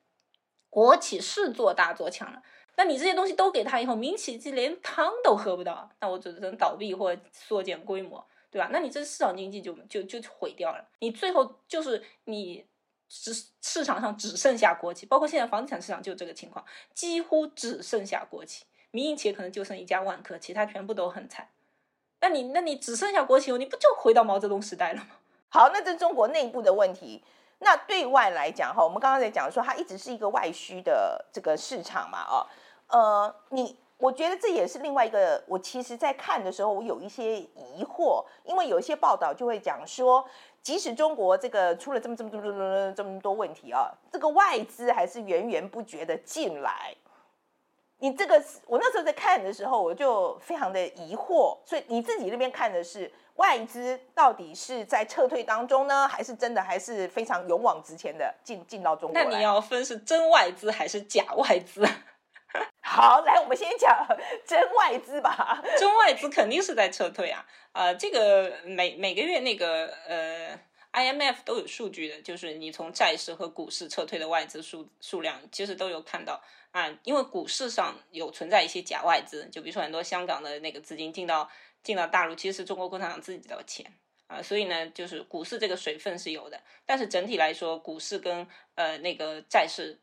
[0.71, 2.43] 国企是做大做强了，
[2.77, 8.69] 那你这些东西都给他以后，民企就连汤都喝不到，那我只能倒闭或缩减规模，对吧？
[8.71, 10.89] 那你这市场经济就就就毁掉了。
[11.01, 12.65] 你最后就是你
[13.09, 13.33] 只
[13.63, 18.67] 市场上只剩下国企，包括现在房地产市场就这个情况，几乎只剩下国企。
[18.91, 21.49] 民营企业可能就剩一家万科，其他全部都很惨。
[22.21, 25.07] 那你那你只剩下国企，你不就回到毛泽东时代了吗？
[25.51, 27.23] 好，那这中国内部的问题。
[27.61, 32.47] 那对外来讲哈，我们刚刚在讲说，它一直是一个外需的这个市场嘛，哦，
[32.89, 40.25] 呃，你我觉得这也是另外一个，我其实在看的时候，我有一些疑惑，因为有一些报道就会讲说，
[40.63, 46.95] 即使中国这个出了这么这么这么这么多问题啊，这个外资还是源源不绝的进来。
[48.01, 51.59] 你这个，我那时候在看的时候，我就非常的疑惑。
[51.65, 59.21] 所以你自己那边看的是外资到底是在撤退当中呢，还是真的还是非常勇往直前的进进到中国？
[59.21, 61.87] 那你要分是真外资还是假外资？
[62.81, 64.07] 好，来，我们先讲
[64.47, 65.63] 真外资吧。
[65.77, 67.45] 真外资肯定是在撤退啊！
[67.73, 70.59] 呃，这个每每个月那个呃
[70.93, 76.41] ，IMF 都有数据的，就是你从债市和股市撤退的外资数数量，其实都有看到
[76.71, 76.89] 啊。
[77.05, 81.49] 因为股市上有存在一些假外资，就比如说很多香港的那个资金进到
[81.83, 83.93] 进到大陆，其实是中国共产党自己的钱
[84.27, 84.43] 啊。
[84.43, 89.99] 所以呢，就是股市这个水分是有的，但是整体来说，股市跟呃那个债市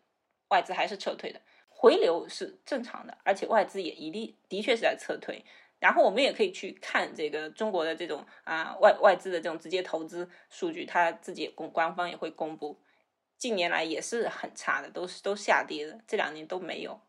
[0.49, 1.41] 外资还是撤退的。
[1.78, 5.43] 回流是正常的，而且外资也一定的确是在撤退。
[5.78, 12.80] 然后我们也可以去看这个中国的这种啊外外资的这种直接投资数据，它自己公官方也会公布，
[13.38, 16.99] 近年来也是很差的，都是都下跌的，这两年都没有。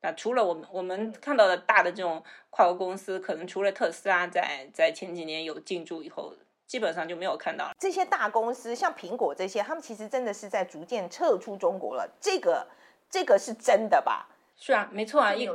[0.00, 6.34] 那除了我们我们看到的大的这种跨国公司，可能除了特斯拉在在前几年有进驻以后，
[6.66, 7.72] 基本上就没有看到了。
[7.78, 12.08] 这些大公司像苹果这些，他们其实真的是在逐渐撤出中国了。
[12.20, 12.66] 这个。
[13.10, 14.28] 这个是真的吧？
[14.56, 15.46] 是啊，没错啊，一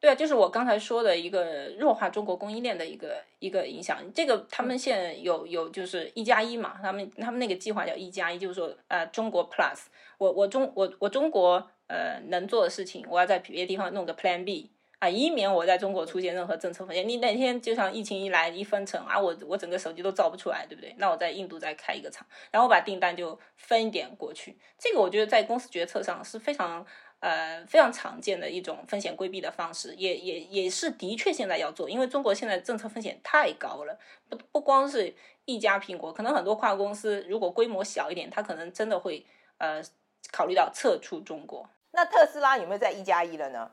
[0.00, 3.98] 对啊，就是我刚才说的一个弱化中国供应链的一个一个影响。
[4.14, 9.86] 这个他们现在有有就是一加一嘛，他们他们那个计划叫一加一，就是说呃中国 Plus，
[10.18, 14.70] 我我中我我中国呃能做的事情，我要在别的地方弄个 Plan B
[15.00, 17.08] 啊，以免我在中国出现任何政策风险。
[17.08, 20.94] 你哪天就像疫情一来一封城啊，我我整个手机都造不出来，对不对？
[20.98, 24.56] 那我在印度再开一个厂，然后我把订单就分一点过去。
[24.78, 26.86] 这个我觉得在公司决策上是非常。
[27.20, 33.98] 呃，非常常见的一种风险规避的方式，也也也是的确现在要做，因为中国现在政策风险太高了，
[34.28, 35.12] 不不光是
[35.44, 39.26] 一家苹果，可能很多跨国公司如果规模小一点，它可能真的会
[39.58, 39.82] 呃
[40.30, 41.68] 考虑到撤出中国。
[41.90, 43.72] 那特斯拉有没有在一加一了呢？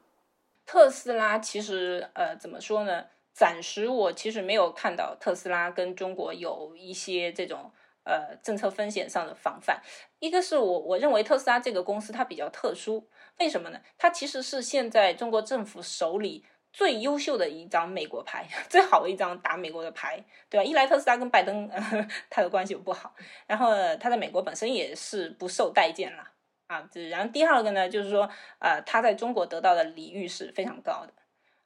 [0.65, 3.05] 特斯拉其实呃怎么说呢？
[3.31, 7.71] 暂时我其实没有看到特斯拉跟中国有一些这种。
[8.07, 9.81] 呃，政策风险上的防范，
[10.19, 13.07] 一个是我我认为特斯拉这个公司它比较特殊，
[13.39, 13.79] 为什么呢？
[13.97, 20.63] 它其实是现在中国政府手里最优秀的一张美国牌，最好的一张打美国的牌，对吧？
[20.63, 23.13] 一来特斯拉跟拜登 呃他的关系又不好，
[23.47, 26.23] 然后他在美国本身也是不受待见了
[26.67, 26.87] 啊。
[27.09, 28.29] 然后第二个呢，就是说
[28.59, 31.13] 呃，他在中国得到的礼遇是非常高的。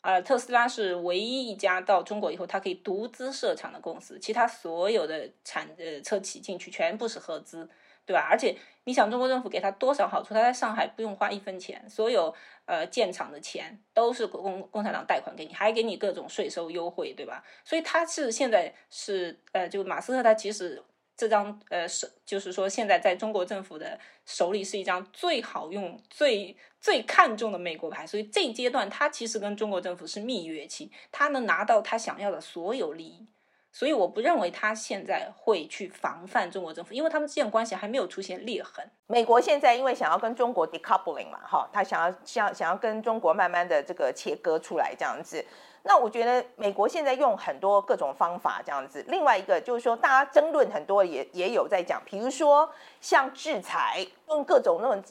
[0.02, 7.70] 呃，特斯拉是唯一一家到中国以后，它可以独资设厂的公司，其他所有的产呃车企进去全部是合资，
[8.10, 8.28] 对吧？
[8.28, 10.34] 而且你想，中国政府给他多少好处？
[10.34, 12.34] 他在上海不用花一分钱，所有
[12.66, 17.44] 呃建厂的钱都是共共产党贷款给你，还给你各种税收优惠，对吧？
[17.64, 20.84] 所以他是现在是呃，就马斯克他其实。
[21.20, 33.28] 这张呃是就是说，现在在中国政府的手里是一张最好用、最最看重的美国牌，所以这阶段他其实跟中国政府是蜜月期，他能拿到他想要的所有利益，
[33.72, 38.84] 所以我不认为他现在会去防范中国政府，因为他们之间关系还没有出现裂痕。
[39.08, 45.46] 美国现在因为想要跟中国 decoupling 嘛，哈，他想要想想要跟中国慢慢的这个切割出来这样子。
[45.84, 55.04] 那我觉得美国现在用很多各种方法这样子，另外一个就是说，大家争论很多也也有在讲，比如说像制裁，用各种那种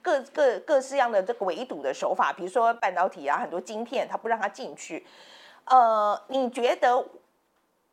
[0.00, 5.06] 各各各式样的这个围堵的手法，比如说半导体啊，很多晶片它不让它进去。
[5.66, 7.04] 呃，你觉得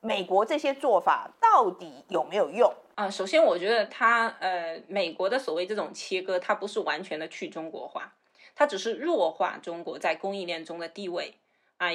[0.02, 3.10] 美国这些做法到底有没有用啊？
[3.10, 8.16] 首先，我觉得它呃，美国的所谓这种切割，它不是完全的去中国化，
[8.56, 11.36] 它只是弱化中国在供应链中的地位
[11.78, 11.90] 啊。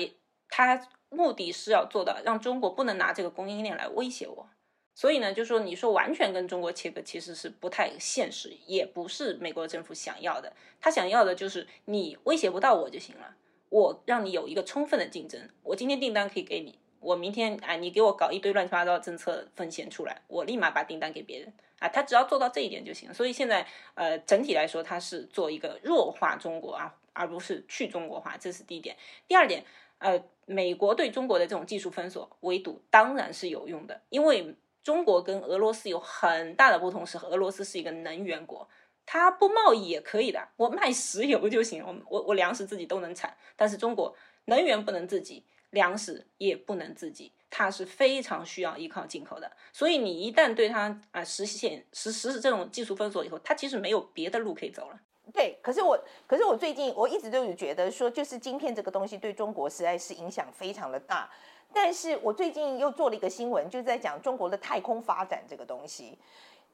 [0.49, 4.49] 他目的是要做到让中国不能拿这个供应链来威胁我，
[4.95, 10.53] 所以呢，就说你说完全跟中国切割其实是不太现实，也不是美国政府想要的。
[10.81, 13.35] 他想要的就是你威胁不到我就行了，
[13.71, 15.51] 我让你有一个充分的竞争。
[15.65, 21.89] 我今天订单可以给你，我明天啊，你给我搞一堆乱七八糟的政策风险出来，我立马把订单给别人啊。
[21.89, 23.15] 他只要做到这一点就行。
[23.15, 28.97] 所以现在呃，整体来说，他是做一个弱化中国啊，而不是去中国化，这是第一点。
[29.29, 29.65] 第二点。
[29.99, 38.69] 呃，美国对中国的这种技术封锁围堵当然是有用的，因为中国跟俄罗斯有很大的不同，是俄罗斯是一个能源国，
[39.07, 45.43] 它不贸易也可以的，我卖石油就行，我我我粮食自己都能产，但是中国能源不能自己，
[45.77, 54.99] 粮食也不能自己，它是非常需要依靠进口的，所以你一旦对它啊实现实实施这种技术封锁以后，它其实没有别的路可以走了。
[55.35, 61.31] 对，可是我，可是我最近我一直都有觉得说，就是晶片这个东西对中国实在是影响非常的大。
[61.75, 66.17] 但是我最近又做了一个新闻，就是在讲中国的太空发展这个东西。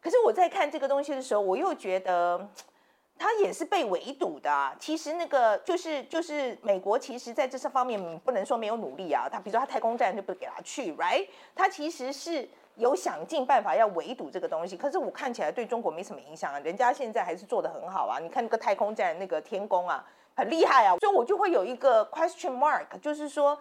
[0.00, 2.48] 可是我在看这个东西的时候，我又觉得
[3.22, 4.74] 它也是被围堵的啊。
[4.80, 9.28] 其实那个就是就是美国，其实在这些方面不能说没有努力啊。
[9.30, 11.28] 他比如说他太空站就不给他去，right？
[11.54, 12.48] 他其实是。
[12.76, 18.18] 有想尽办法要围堵这个东西，可是我看起来对中国没什么影响啊，人家现在还是做得很好啊。
[18.18, 20.02] 你看那个太空站那个天宫啊，
[20.34, 23.56] 很厉害啊，所以我就会有一个 question mark，就是说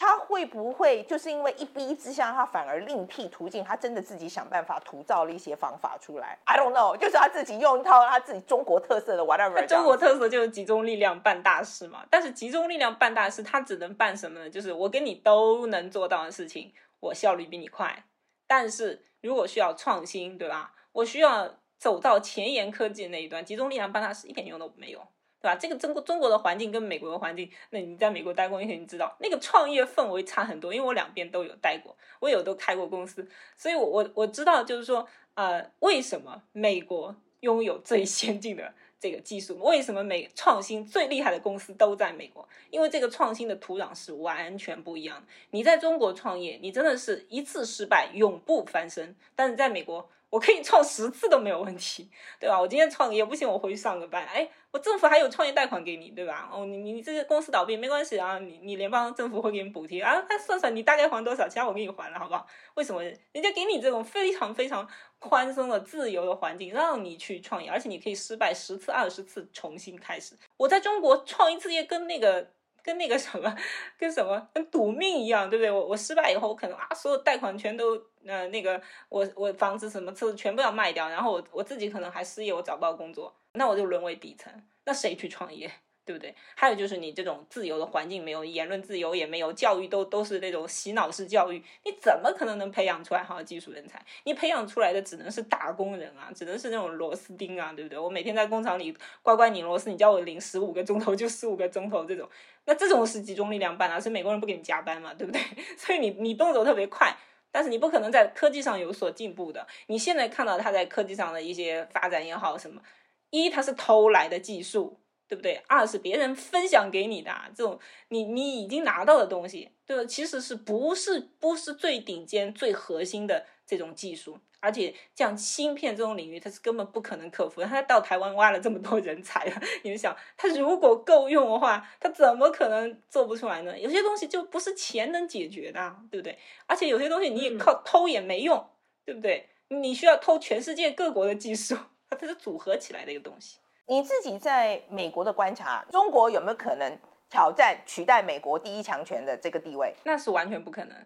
[0.00, 9.64] 他会不会就是因为一逼之下，他反而另辟途径，他真的自己想办法涂造了一些方法出来？I don't know，就是他自己用一套他自己中国特色的 whatever。
[9.66, 14.48] 中国特色就是集中力量办大事嘛，但是集中力量办大事，他只能办什么呢？
[14.48, 18.04] 就是我跟你都能做到的事情，我效率比你快。
[18.46, 20.72] 但是如果需要创新，对吧？
[20.92, 25.06] 我需要走到前沿科技的那一端，集中力量办大事一点用都没有，
[25.40, 25.56] 对吧？
[25.56, 30.74] 这个中国中国的环境跟美国的环境，那你在美国待过，你肯定知道那个创业氛围差很多。
[30.74, 33.26] 因为我两边都有待过，我有都开过公司，
[33.56, 38.74] 所以我我我知道，就是说，呃，为什么美国拥有最先进的。
[39.00, 42.46] 这个技术为什么美创新最厉害的公司都在美国？
[42.68, 45.26] 因为这个创新的土壤是完全不一样的。
[45.52, 50.06] 你在中国创业，你真的是一次失败永不翻身，但是在美国。
[50.30, 52.08] 我可以创十次都没有问题，
[52.38, 52.60] 对吧？
[52.60, 54.24] 我今天创业不行，我回去上个班。
[54.26, 56.48] 哎，我政府还有创业贷款给你，对吧？
[56.52, 60.24] 哦，你你这个公司倒闭没关系啊，你你联邦政府会给你补贴啊。
[60.28, 62.46] 他算算你大概还多少，其他我给你还了，好不好？
[62.74, 70.36] 为什么人家给你这种非常非常宽松的自由的环境，让你去创业，而且你可以失败十次、二十次重新开始。
[70.56, 72.52] 我在中国创一次业跟那个。
[72.82, 73.54] 跟那个什么，
[73.98, 75.70] 跟什么，跟赌命一样，对不对？
[75.70, 77.94] 我我失败以后，我可能啊，所有贷款全都，
[78.26, 84.52] 呃，那个我我房子什么车子全部要卖掉，然后我我自己可能还失业，我找不到工作，那我就沦为底层，
[84.84, 85.70] 那谁去创业？
[86.04, 86.34] 对不对？
[86.56, 94.04] 还有就是你这种自由的环境没有，言论自由也没有，教育都都是那种洗脑式教育，你怎么可能能培养出来好的技术人才？
[94.24, 97.98] 你培养出来的只能是打工人啊，只能是那种螺丝钉啊，对不对？
[97.98, 102.28] 我每天在工厂里乖乖拧螺丝，你叫我拧十五个钟头就十五个钟头这种，
[102.64, 105.40] 那这种是集中力量办啊，是美国人不给你加班嘛，对不对？
[105.78, 107.16] 所以你你动作特别快，
[107.52, 109.66] 但是你不可能在科技上有所进步的。
[109.86, 112.82] 你现在看到他在科技上的一些发展也好什么，
[113.30, 114.98] 一他是偷来的技术。
[115.30, 115.62] 对不对？
[115.68, 117.78] 二是别人分享给你的这种，
[118.08, 120.04] 你你已经拿到的东西，对吧？
[120.04, 124.40] 其实是不是不是最顶尖、最核心的这种技术？
[124.58, 127.66] 而且像芯片这种领域，它是根本不可能克服的。
[127.68, 129.52] 他到台湾挖了这么多人才了，
[129.84, 133.78] 你们想，他如果够用的话，他怎么可能做不出来呢？
[133.78, 136.36] 有些东西就不是钱能解决的，对不对？
[136.66, 138.68] 而且有些东西你也靠偷也没用，
[139.06, 139.48] 对不对？
[139.68, 141.76] 你需要偷全世界各国的技术，
[142.08, 143.59] 它 它是组合起来的一个东西。
[143.90, 146.96] 你自己在美国的观察，中国有没有可能
[147.28, 149.92] 挑战取代美国第一强权的这个地位？
[150.04, 150.96] 那是完全不可能，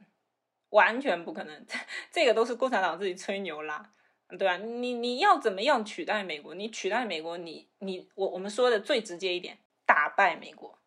[0.69, 1.67] 完全不可能。
[2.13, 3.91] 这个都是共产党自己吹牛啦，
[4.39, 4.59] 对吧？
[4.59, 6.55] 你你要怎么样取代美国？
[6.55, 9.57] 你取代美国，你你我我们说的最直接一点，
[9.87, 10.79] 打败美国。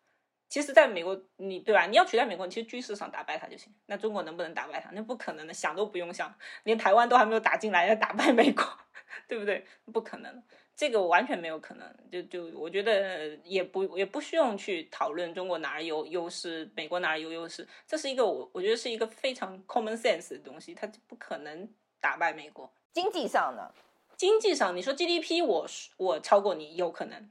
[0.48, 1.86] 其实，在美国，你对吧？
[1.86, 3.74] 你要取代美国，你其实军事上打败他就行。
[3.86, 4.88] 那中国能不能打败他？
[4.92, 6.32] 那不可能的，想都不用想，
[6.62, 8.64] 连台湾都还没有打进来，要打败美国，
[9.26, 9.66] 对不对？
[9.92, 10.40] 不可能。
[10.78, 21.68] 这个完全没有可能，就就我觉得也不也不需要去讨论中国哪儿有优势，美国哪儿有优势，这是一个我我觉得是一个非常 common sense 的东西，它就不可能
[22.00, 22.72] 打败美国。
[22.92, 23.74] 经济上呢？
[24.16, 25.66] 经济上你说 GDP 我
[25.96, 27.28] 我超过你有可能，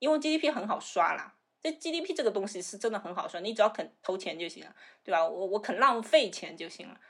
[0.00, 4.74] 因为 GDP 很好刷啦，这 GDP 这个东西是真的很好刷，你只要肯投钱就行了，
[5.04, 5.24] 对吧？
[5.24, 7.00] 我我肯浪费钱就行了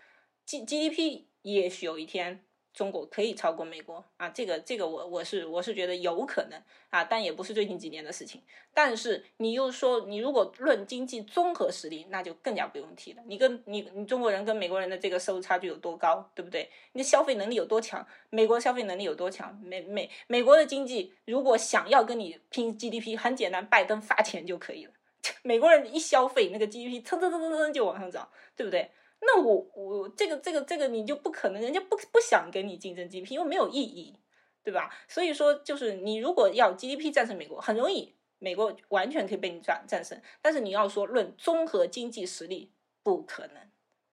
[0.44, 2.44] ，G GDP 也许有一天。
[2.78, 8.40] 中国可以超过美国啊，这个这个我我是我是觉得有可能啊，但也不是最近几年的事情。
[8.72, 13.22] 但是你又说，你如果论经济综合实力，那就更加不用提了。
[13.26, 16.70] 你跟你你中国人跟美国人的这个收入差距有多高，对不对？
[16.92, 18.06] 你的消费能力有多强？
[18.30, 19.60] 美国消费能力有多强？
[19.60, 24.92] 美美美国的经济如果想要跟你拼 GDP，很简单，拜登发钱就可以了。
[25.42, 28.88] 美国人一消费，那个 GDP 蹭蹭蹭蹭蹭就往上涨，对不对？
[29.20, 34.18] 那我我这个这个这个你就不可能，人家不不想跟你竞争 GDP，因为没有意义，
[34.62, 34.90] 对吧？
[35.08, 40.20] 所以说就是你如果要 GDP 战胜美国，很容易，美国完全可以被你战战胜。
[40.40, 43.56] 但是你要说论综合经济实力，不可能。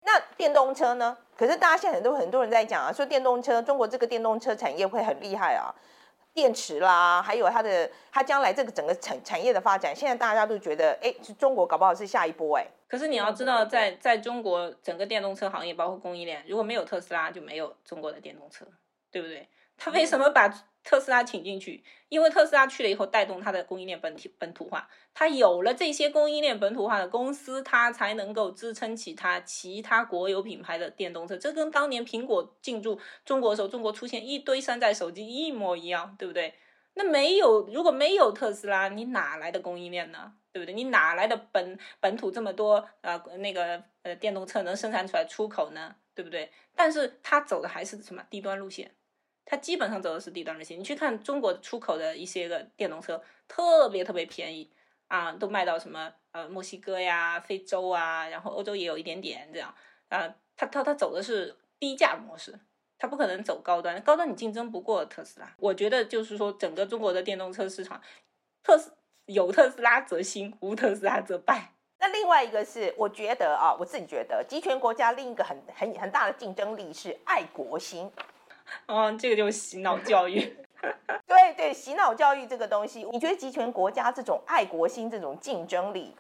[0.02, 1.18] 那电动车呢？
[1.36, 5.74] 可是大家现在很多很多人在讲啊，说电动车，中国这个电动车产业会很厉害啊。
[6.36, 12.68] 电池啦，还有它的它将来这个整个产产业的发展，现在大家都觉得，哎，中国搞不好是下一波哎。
[12.90, 18.66] 可是你要知道在，在在中国整个电动车行业，包括供应链，如果没有特斯拉，就没有中国的电动车，
[19.10, 19.48] 对不对？
[19.78, 20.50] 他为什么把
[20.86, 31.36] 特斯拉请进去，因为特斯拉去了以后，带动它的供应链本体本土化，它有了这些供应链本土化的公司，它才能够支撑起它其他国有品牌的电动车。
[31.36, 36.54] 这跟当年苹果进驻中国的时候，中国出现一堆山寨手机一模一样，对不对？
[36.94, 40.34] 那没有，如果没有特斯拉，你哪来的供应链呢？
[40.54, 40.74] 对不对？
[40.74, 45.96] 你哪来的本本土这么多呃那个呃电动车能生产出来出口呢？
[46.14, 46.50] 对不对？
[46.74, 48.92] 但是它走的还是什么低端路线？
[49.46, 50.80] 它基本上走的是低端路线。
[50.80, 54.70] 你去看中国出口的一些个电动车，特别特别便宜
[55.08, 59.74] 啊，都卖到什么呃墨西哥呀、非洲啊，然后欧洲也有一点点这样
[60.10, 60.36] 啊。
[60.58, 62.60] 它它它走的是低价模式，
[62.98, 65.54] 它不可能走高端，高端你竞争不过特斯拉。
[65.58, 68.02] 我觉得就是说，整个中国的电动车市场，
[68.64, 68.92] 特斯
[69.26, 71.74] 有特斯拉则兴，无特斯拉则败。
[72.00, 78.12] 那另外一个是，我觉得啊，我自己觉得，集权国家另一个很很很大的竞争力是爱国心。
[78.88, 80.56] 嗯， 这个就是洗脑教育。
[81.26, 86.16] 对对，洗脑教育这个东西，你觉得集权国家这种爱国心、这种竞争力，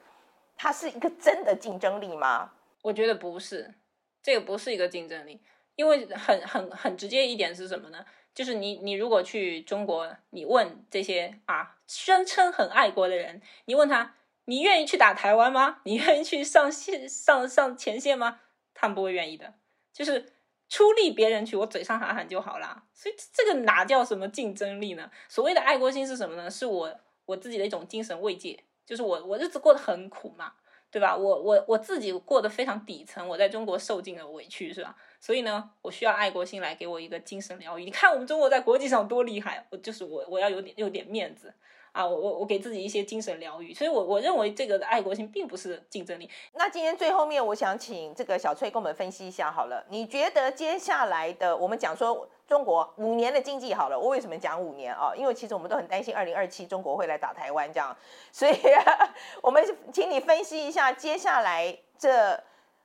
[0.58, 2.52] 它是一个真的竞争力吗？
[2.82, 3.76] 我觉得不是，
[4.24, 5.40] 这个不是一个竞争力，
[5.76, 8.04] 因为很很很直接一点是什么呢？
[8.34, 14.16] 就是你你如果去中国，你问这些啊宣称很爱国的人，你问他，
[14.46, 15.82] 你愿意去打台湾吗？
[15.84, 18.40] 你愿意去上线上上前线吗？
[18.74, 19.54] 他们不会愿意的，
[19.94, 20.32] 就是。
[20.68, 22.84] 出力别人去，我嘴上喊喊就好啦。
[22.94, 25.10] 所以这个哪叫什么竞争力呢？
[25.30, 26.50] 所谓的爱国心是什么呢？
[26.50, 30.54] 是我我自己的一种精神慰藉，就是我我日子过得很苦嘛，
[30.92, 31.16] 对吧？
[31.16, 34.96] 我我我自己过得非常底层，我在中国受尽了委屈，是吧？
[35.20, 37.86] 所以呢，我需要爱国心来给我一个精神疗愈。
[37.86, 41.54] 你看我们中国在国际上多厉害，我就是我我要有点有点面子。
[41.96, 46.30] 啊，我我我给自己一些精神疗愈，所以我我认为这个的爱国心并不是竞争力。
[46.56, 49.82] 那今天最后面，我想请这个小崔跟我们分析一下好了。
[49.88, 55.14] 你觉得接下来的我们讲说中国五年的经济好了，我为什么讲五年啊？
[55.16, 57.96] 因为其实我们都很担心二零二七中国会来打台湾这样，
[58.30, 58.54] 所以
[59.42, 62.38] 我们请你分析一下接下来这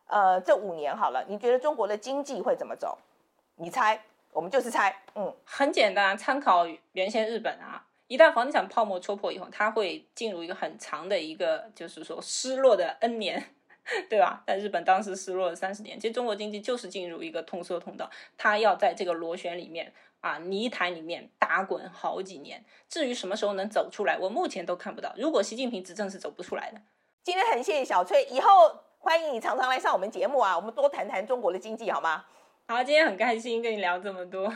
[0.07, 2.97] 呃这五年好了，你觉得中国的经济会怎么走？
[3.57, 4.01] 你猜，
[4.33, 7.85] 我们就是猜，嗯，很简单，参考原先日本啊。
[8.11, 13.55] 一旦房地产泡沫戳破以后，它会进入一个很长的一个，就是说失落的 N 年，
[14.09, 14.43] 对吧？
[14.49, 19.93] 在日本当时失落了三十年，其实中国经济就是进入一个通缩通道，它要在这个螺旋里面
[20.23, 22.65] 啊泥潭里面打滚好几年。
[22.89, 25.15] 至于什么时候能走出来，我目前都看不到。
[25.17, 26.81] 如果习近平执政是走不出来的。
[27.23, 28.51] 今天很谢谢小翠，以后
[28.99, 32.25] 欢迎你常常来上我们节目啊，我们多谈谈中国的经济好吗？
[32.71, 34.47] 好，今天很开心跟你聊这么多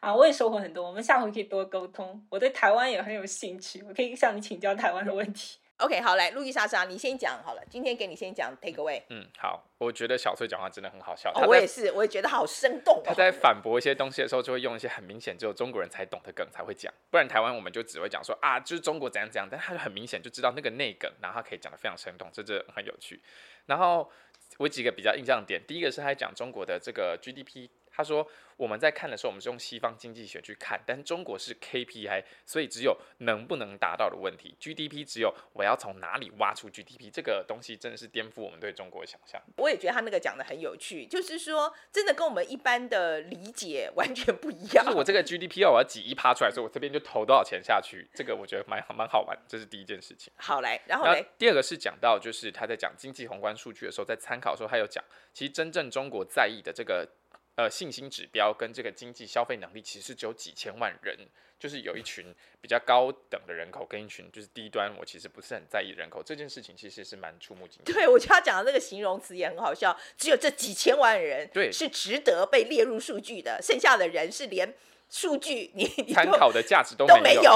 [0.00, 0.86] 啊，我也收获很多。
[0.86, 2.22] 我们下回可以多沟通。
[2.28, 5.56] 我对台湾也很有兴趣，我可以向你请教台湾的问题。
[5.78, 7.62] OK，好，来，路易莎莎，你先讲好了。
[7.70, 9.00] 今天给你先讲，take away。
[9.08, 11.32] 嗯，好，我觉得小翠讲话真的很好笑。
[11.34, 13.02] 哦，我也是，我也觉得好生动哦。
[13.06, 23.22] 他在反驳一些东西的时候，就会用一些很明显只有中国人才懂的梗才会讲，不然台湾我们就只会讲说啊，就是中国怎样怎样，但他就很明显就知道那个内梗，然后他可以讲的非常生动，这这很有趣。
[23.64, 24.10] 然后
[24.58, 27.68] 我几个比较印象点，第一个是他讲中国的这个 GDP。
[27.94, 28.26] 他说
[28.56, 34.56] ：“我们在看的时候，我们是用西方经济学去看，但中国是 KPI，所以只有能不能达到的问题。
[34.58, 39.40] GDP 只有我要从哪里挖出 GDP，这个东西真的是颠覆我们对中国的想象。
[39.58, 44.84] 我也觉得他那个讲的很有趣，就是说真的跟我们一般的理解完全不一样。
[44.86, 50.32] 就是我这个 GDP 要我要挤一趴出来，所以我这边就投多少钱下去，这个我觉得蛮蛮好玩，这是第一件事情。
[50.36, 57.06] 好来，然后来，第二个是讲到就是他在讲经济宏观数据的时候，在参考的时候，他有讲，其实真正中国在意的这个。
[57.54, 61.14] 呃，信心指标跟这个经济消费能力，其实只有几千万人，
[61.58, 67.94] 就是有一群比较高等的人口，跟一群就是低端，我其实不是很在意人口这件事情，其实是蛮触目惊 心。
[67.94, 74.74] 对，我觉得他讲的那个形容词也很好笑，只有这几千万人对是值得被列入数据的，剩下的人是连
[75.10, 77.52] 数据你参考的价值都都没有。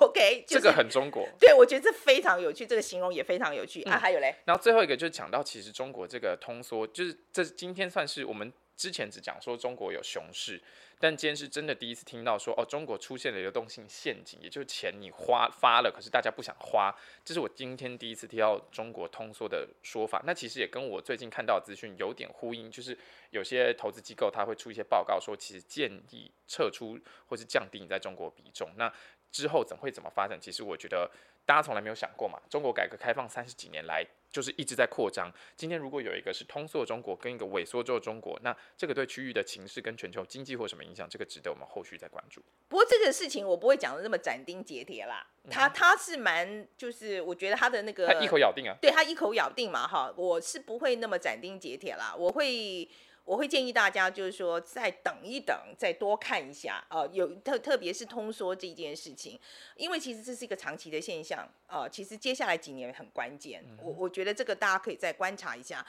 [0.00, 1.28] OK， 这个很中国。
[1.40, 3.98] 对，我觉得这非常有趣，这个形容也非常有趣、嗯、啊。
[3.98, 8.52] 还有嘞，然后最后一个就是讲到，其实中国这个通缩，就是这今天算是我们。
[8.76, 10.60] 之前只讲说中国有熊市，
[10.98, 16.94] 但今天是真的第一次听到说哦，中国出现了流动性陷阱，也就是钱你花发了，可是大家不想花，
[17.24, 20.22] 这是我今天第一次听到中国通缩的说法。
[20.24, 22.96] 那其实也跟我最近看到的资讯有点呼应，就是
[23.30, 28.70] 有些投资机构他会出一些报告说，其实建议撤出或是降低你在中国比重。
[28.76, 28.92] 那
[29.30, 30.40] 之后怎会怎么发展？
[30.40, 31.10] 其实我觉得。
[31.46, 32.40] 大家从来没有想过嘛？
[32.48, 34.02] 中国改革开放三十几年来，
[34.34, 35.32] 就是一直在扩张。
[35.54, 41.08] 今天如果有一个是通缩中国跟一个萎缩之后的中国，那这个对区域的情势跟全球经济或什么影响？
[41.08, 42.42] 这个值得我们后续再关注。
[42.66, 45.24] 不过这个事情我不会讲的那么斩钉截铁啦。
[45.48, 52.12] 他他是蛮，就是我觉得他的那个他一口咬定啊，对他一口咬定嘛哈，我是不会那么斩钉截铁啦。
[52.18, 52.88] 我会
[53.24, 59.40] 我会建议大家就是说再等一等，再多看一下啊、呃，有特特别是通缩这件事情，
[59.76, 65.84] 因为其实这是一个长期的现象啊、呃，其实接下来几年很关键，我我觉得这个大家可以再观察一下。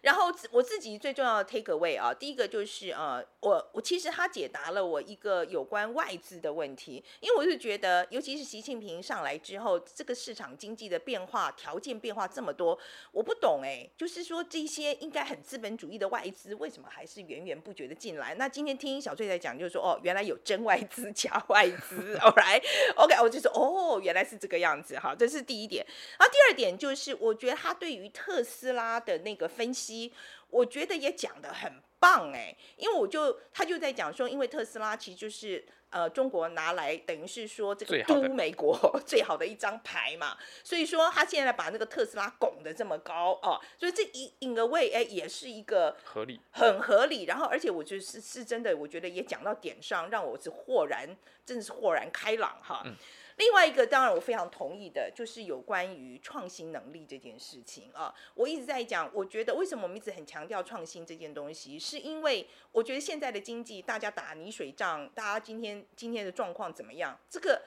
[0.00, 12.76] 然后我自己最重要的 take away 啊，第一个就是呃，我我其实他解答了我一个有关外资的问题，因为我是觉得，尤其是习近平上来之后，这个市场经济的变化条件变化这么多，
[13.12, 16.79] 我不懂哎，就是说这些应该很资本主义的外资为什么？
[16.88, 18.34] 还是源源不绝的进来。
[18.36, 25.84] 那今天听小翠在讲，就是说，哦，原来有真外资、 假外资，All right，OK， 我就说，哦，原来是这个样子，哈，这是第一点。
[26.18, 30.12] 然后第二点就是，我觉得他对于特斯拉的那个分析，
[30.48, 35.64] 我觉得也讲得很棒，哎，因为我就他就在讲说，因为特斯拉其实就是。
[35.90, 47.24] 呃，中国拿来等于是说这个都美国 最好的一张牌嘛，所以说他现在把那个特斯拉拱得这么高哦，所以这一 in a way 哎也是一个合理，很合理。
[47.24, 51.08] 然后而且我觉得是是真的，我觉得也讲到点上，让我是豁然，
[51.44, 52.82] 真的是豁然开朗哈。
[52.84, 52.94] 嗯
[53.40, 58.14] 另外一个，当然我非常同意的，就是有关于创新能力这件事情啊。
[58.34, 67.18] 我一直在讲，我觉得为什么我们一直很强调创新这件东西，是因为我觉得现在的经济，大家打泥水仗，大家今天今天的状况怎么样？
[67.30, 67.62] 这个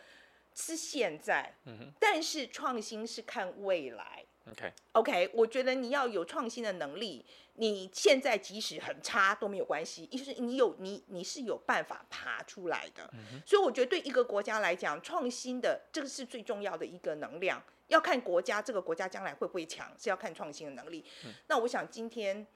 [0.53, 1.51] 是现在，
[1.99, 4.23] 但是创新是看未来。
[4.51, 7.25] OK，OK，我觉得你要有创新的能力。
[7.55, 13.07] 你现在即使很差都没有关系，意思是你有你你是有办法爬出来的。
[13.13, 17.61] 嗯、所以我觉得对一个国家来讲，创新的这个是最重要的一个能量。
[17.89, 21.05] 要看国家这个国家将来会不会强，是要看创新的能力。
[21.25, 22.47] 嗯、那我想今天，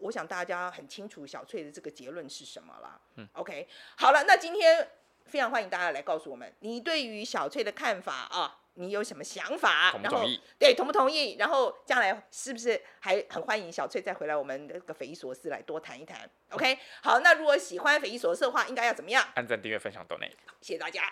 [0.00, 3.00] 我想大家很清楚小翠的这个结论是什么了。
[3.16, 4.90] 嗯、OK，好了，那今天
[5.26, 8.62] 非常欢迎大家来告诉我们你对于小翠的看法啊。
[8.74, 9.90] 你有什么想法？
[9.92, 10.34] 同不同意？
[10.34, 11.36] 然后对，同不同意？
[11.38, 19.24] 然后将来是不是还很欢迎小翠再回来我们这个匪夷所思来多谈一谈？OK，好，那如果喜欢匪夷所思的话，应该要怎么样？
[19.34, 20.32] 按赞、订阅、分享、donate。
[20.60, 21.02] 谢谢大家。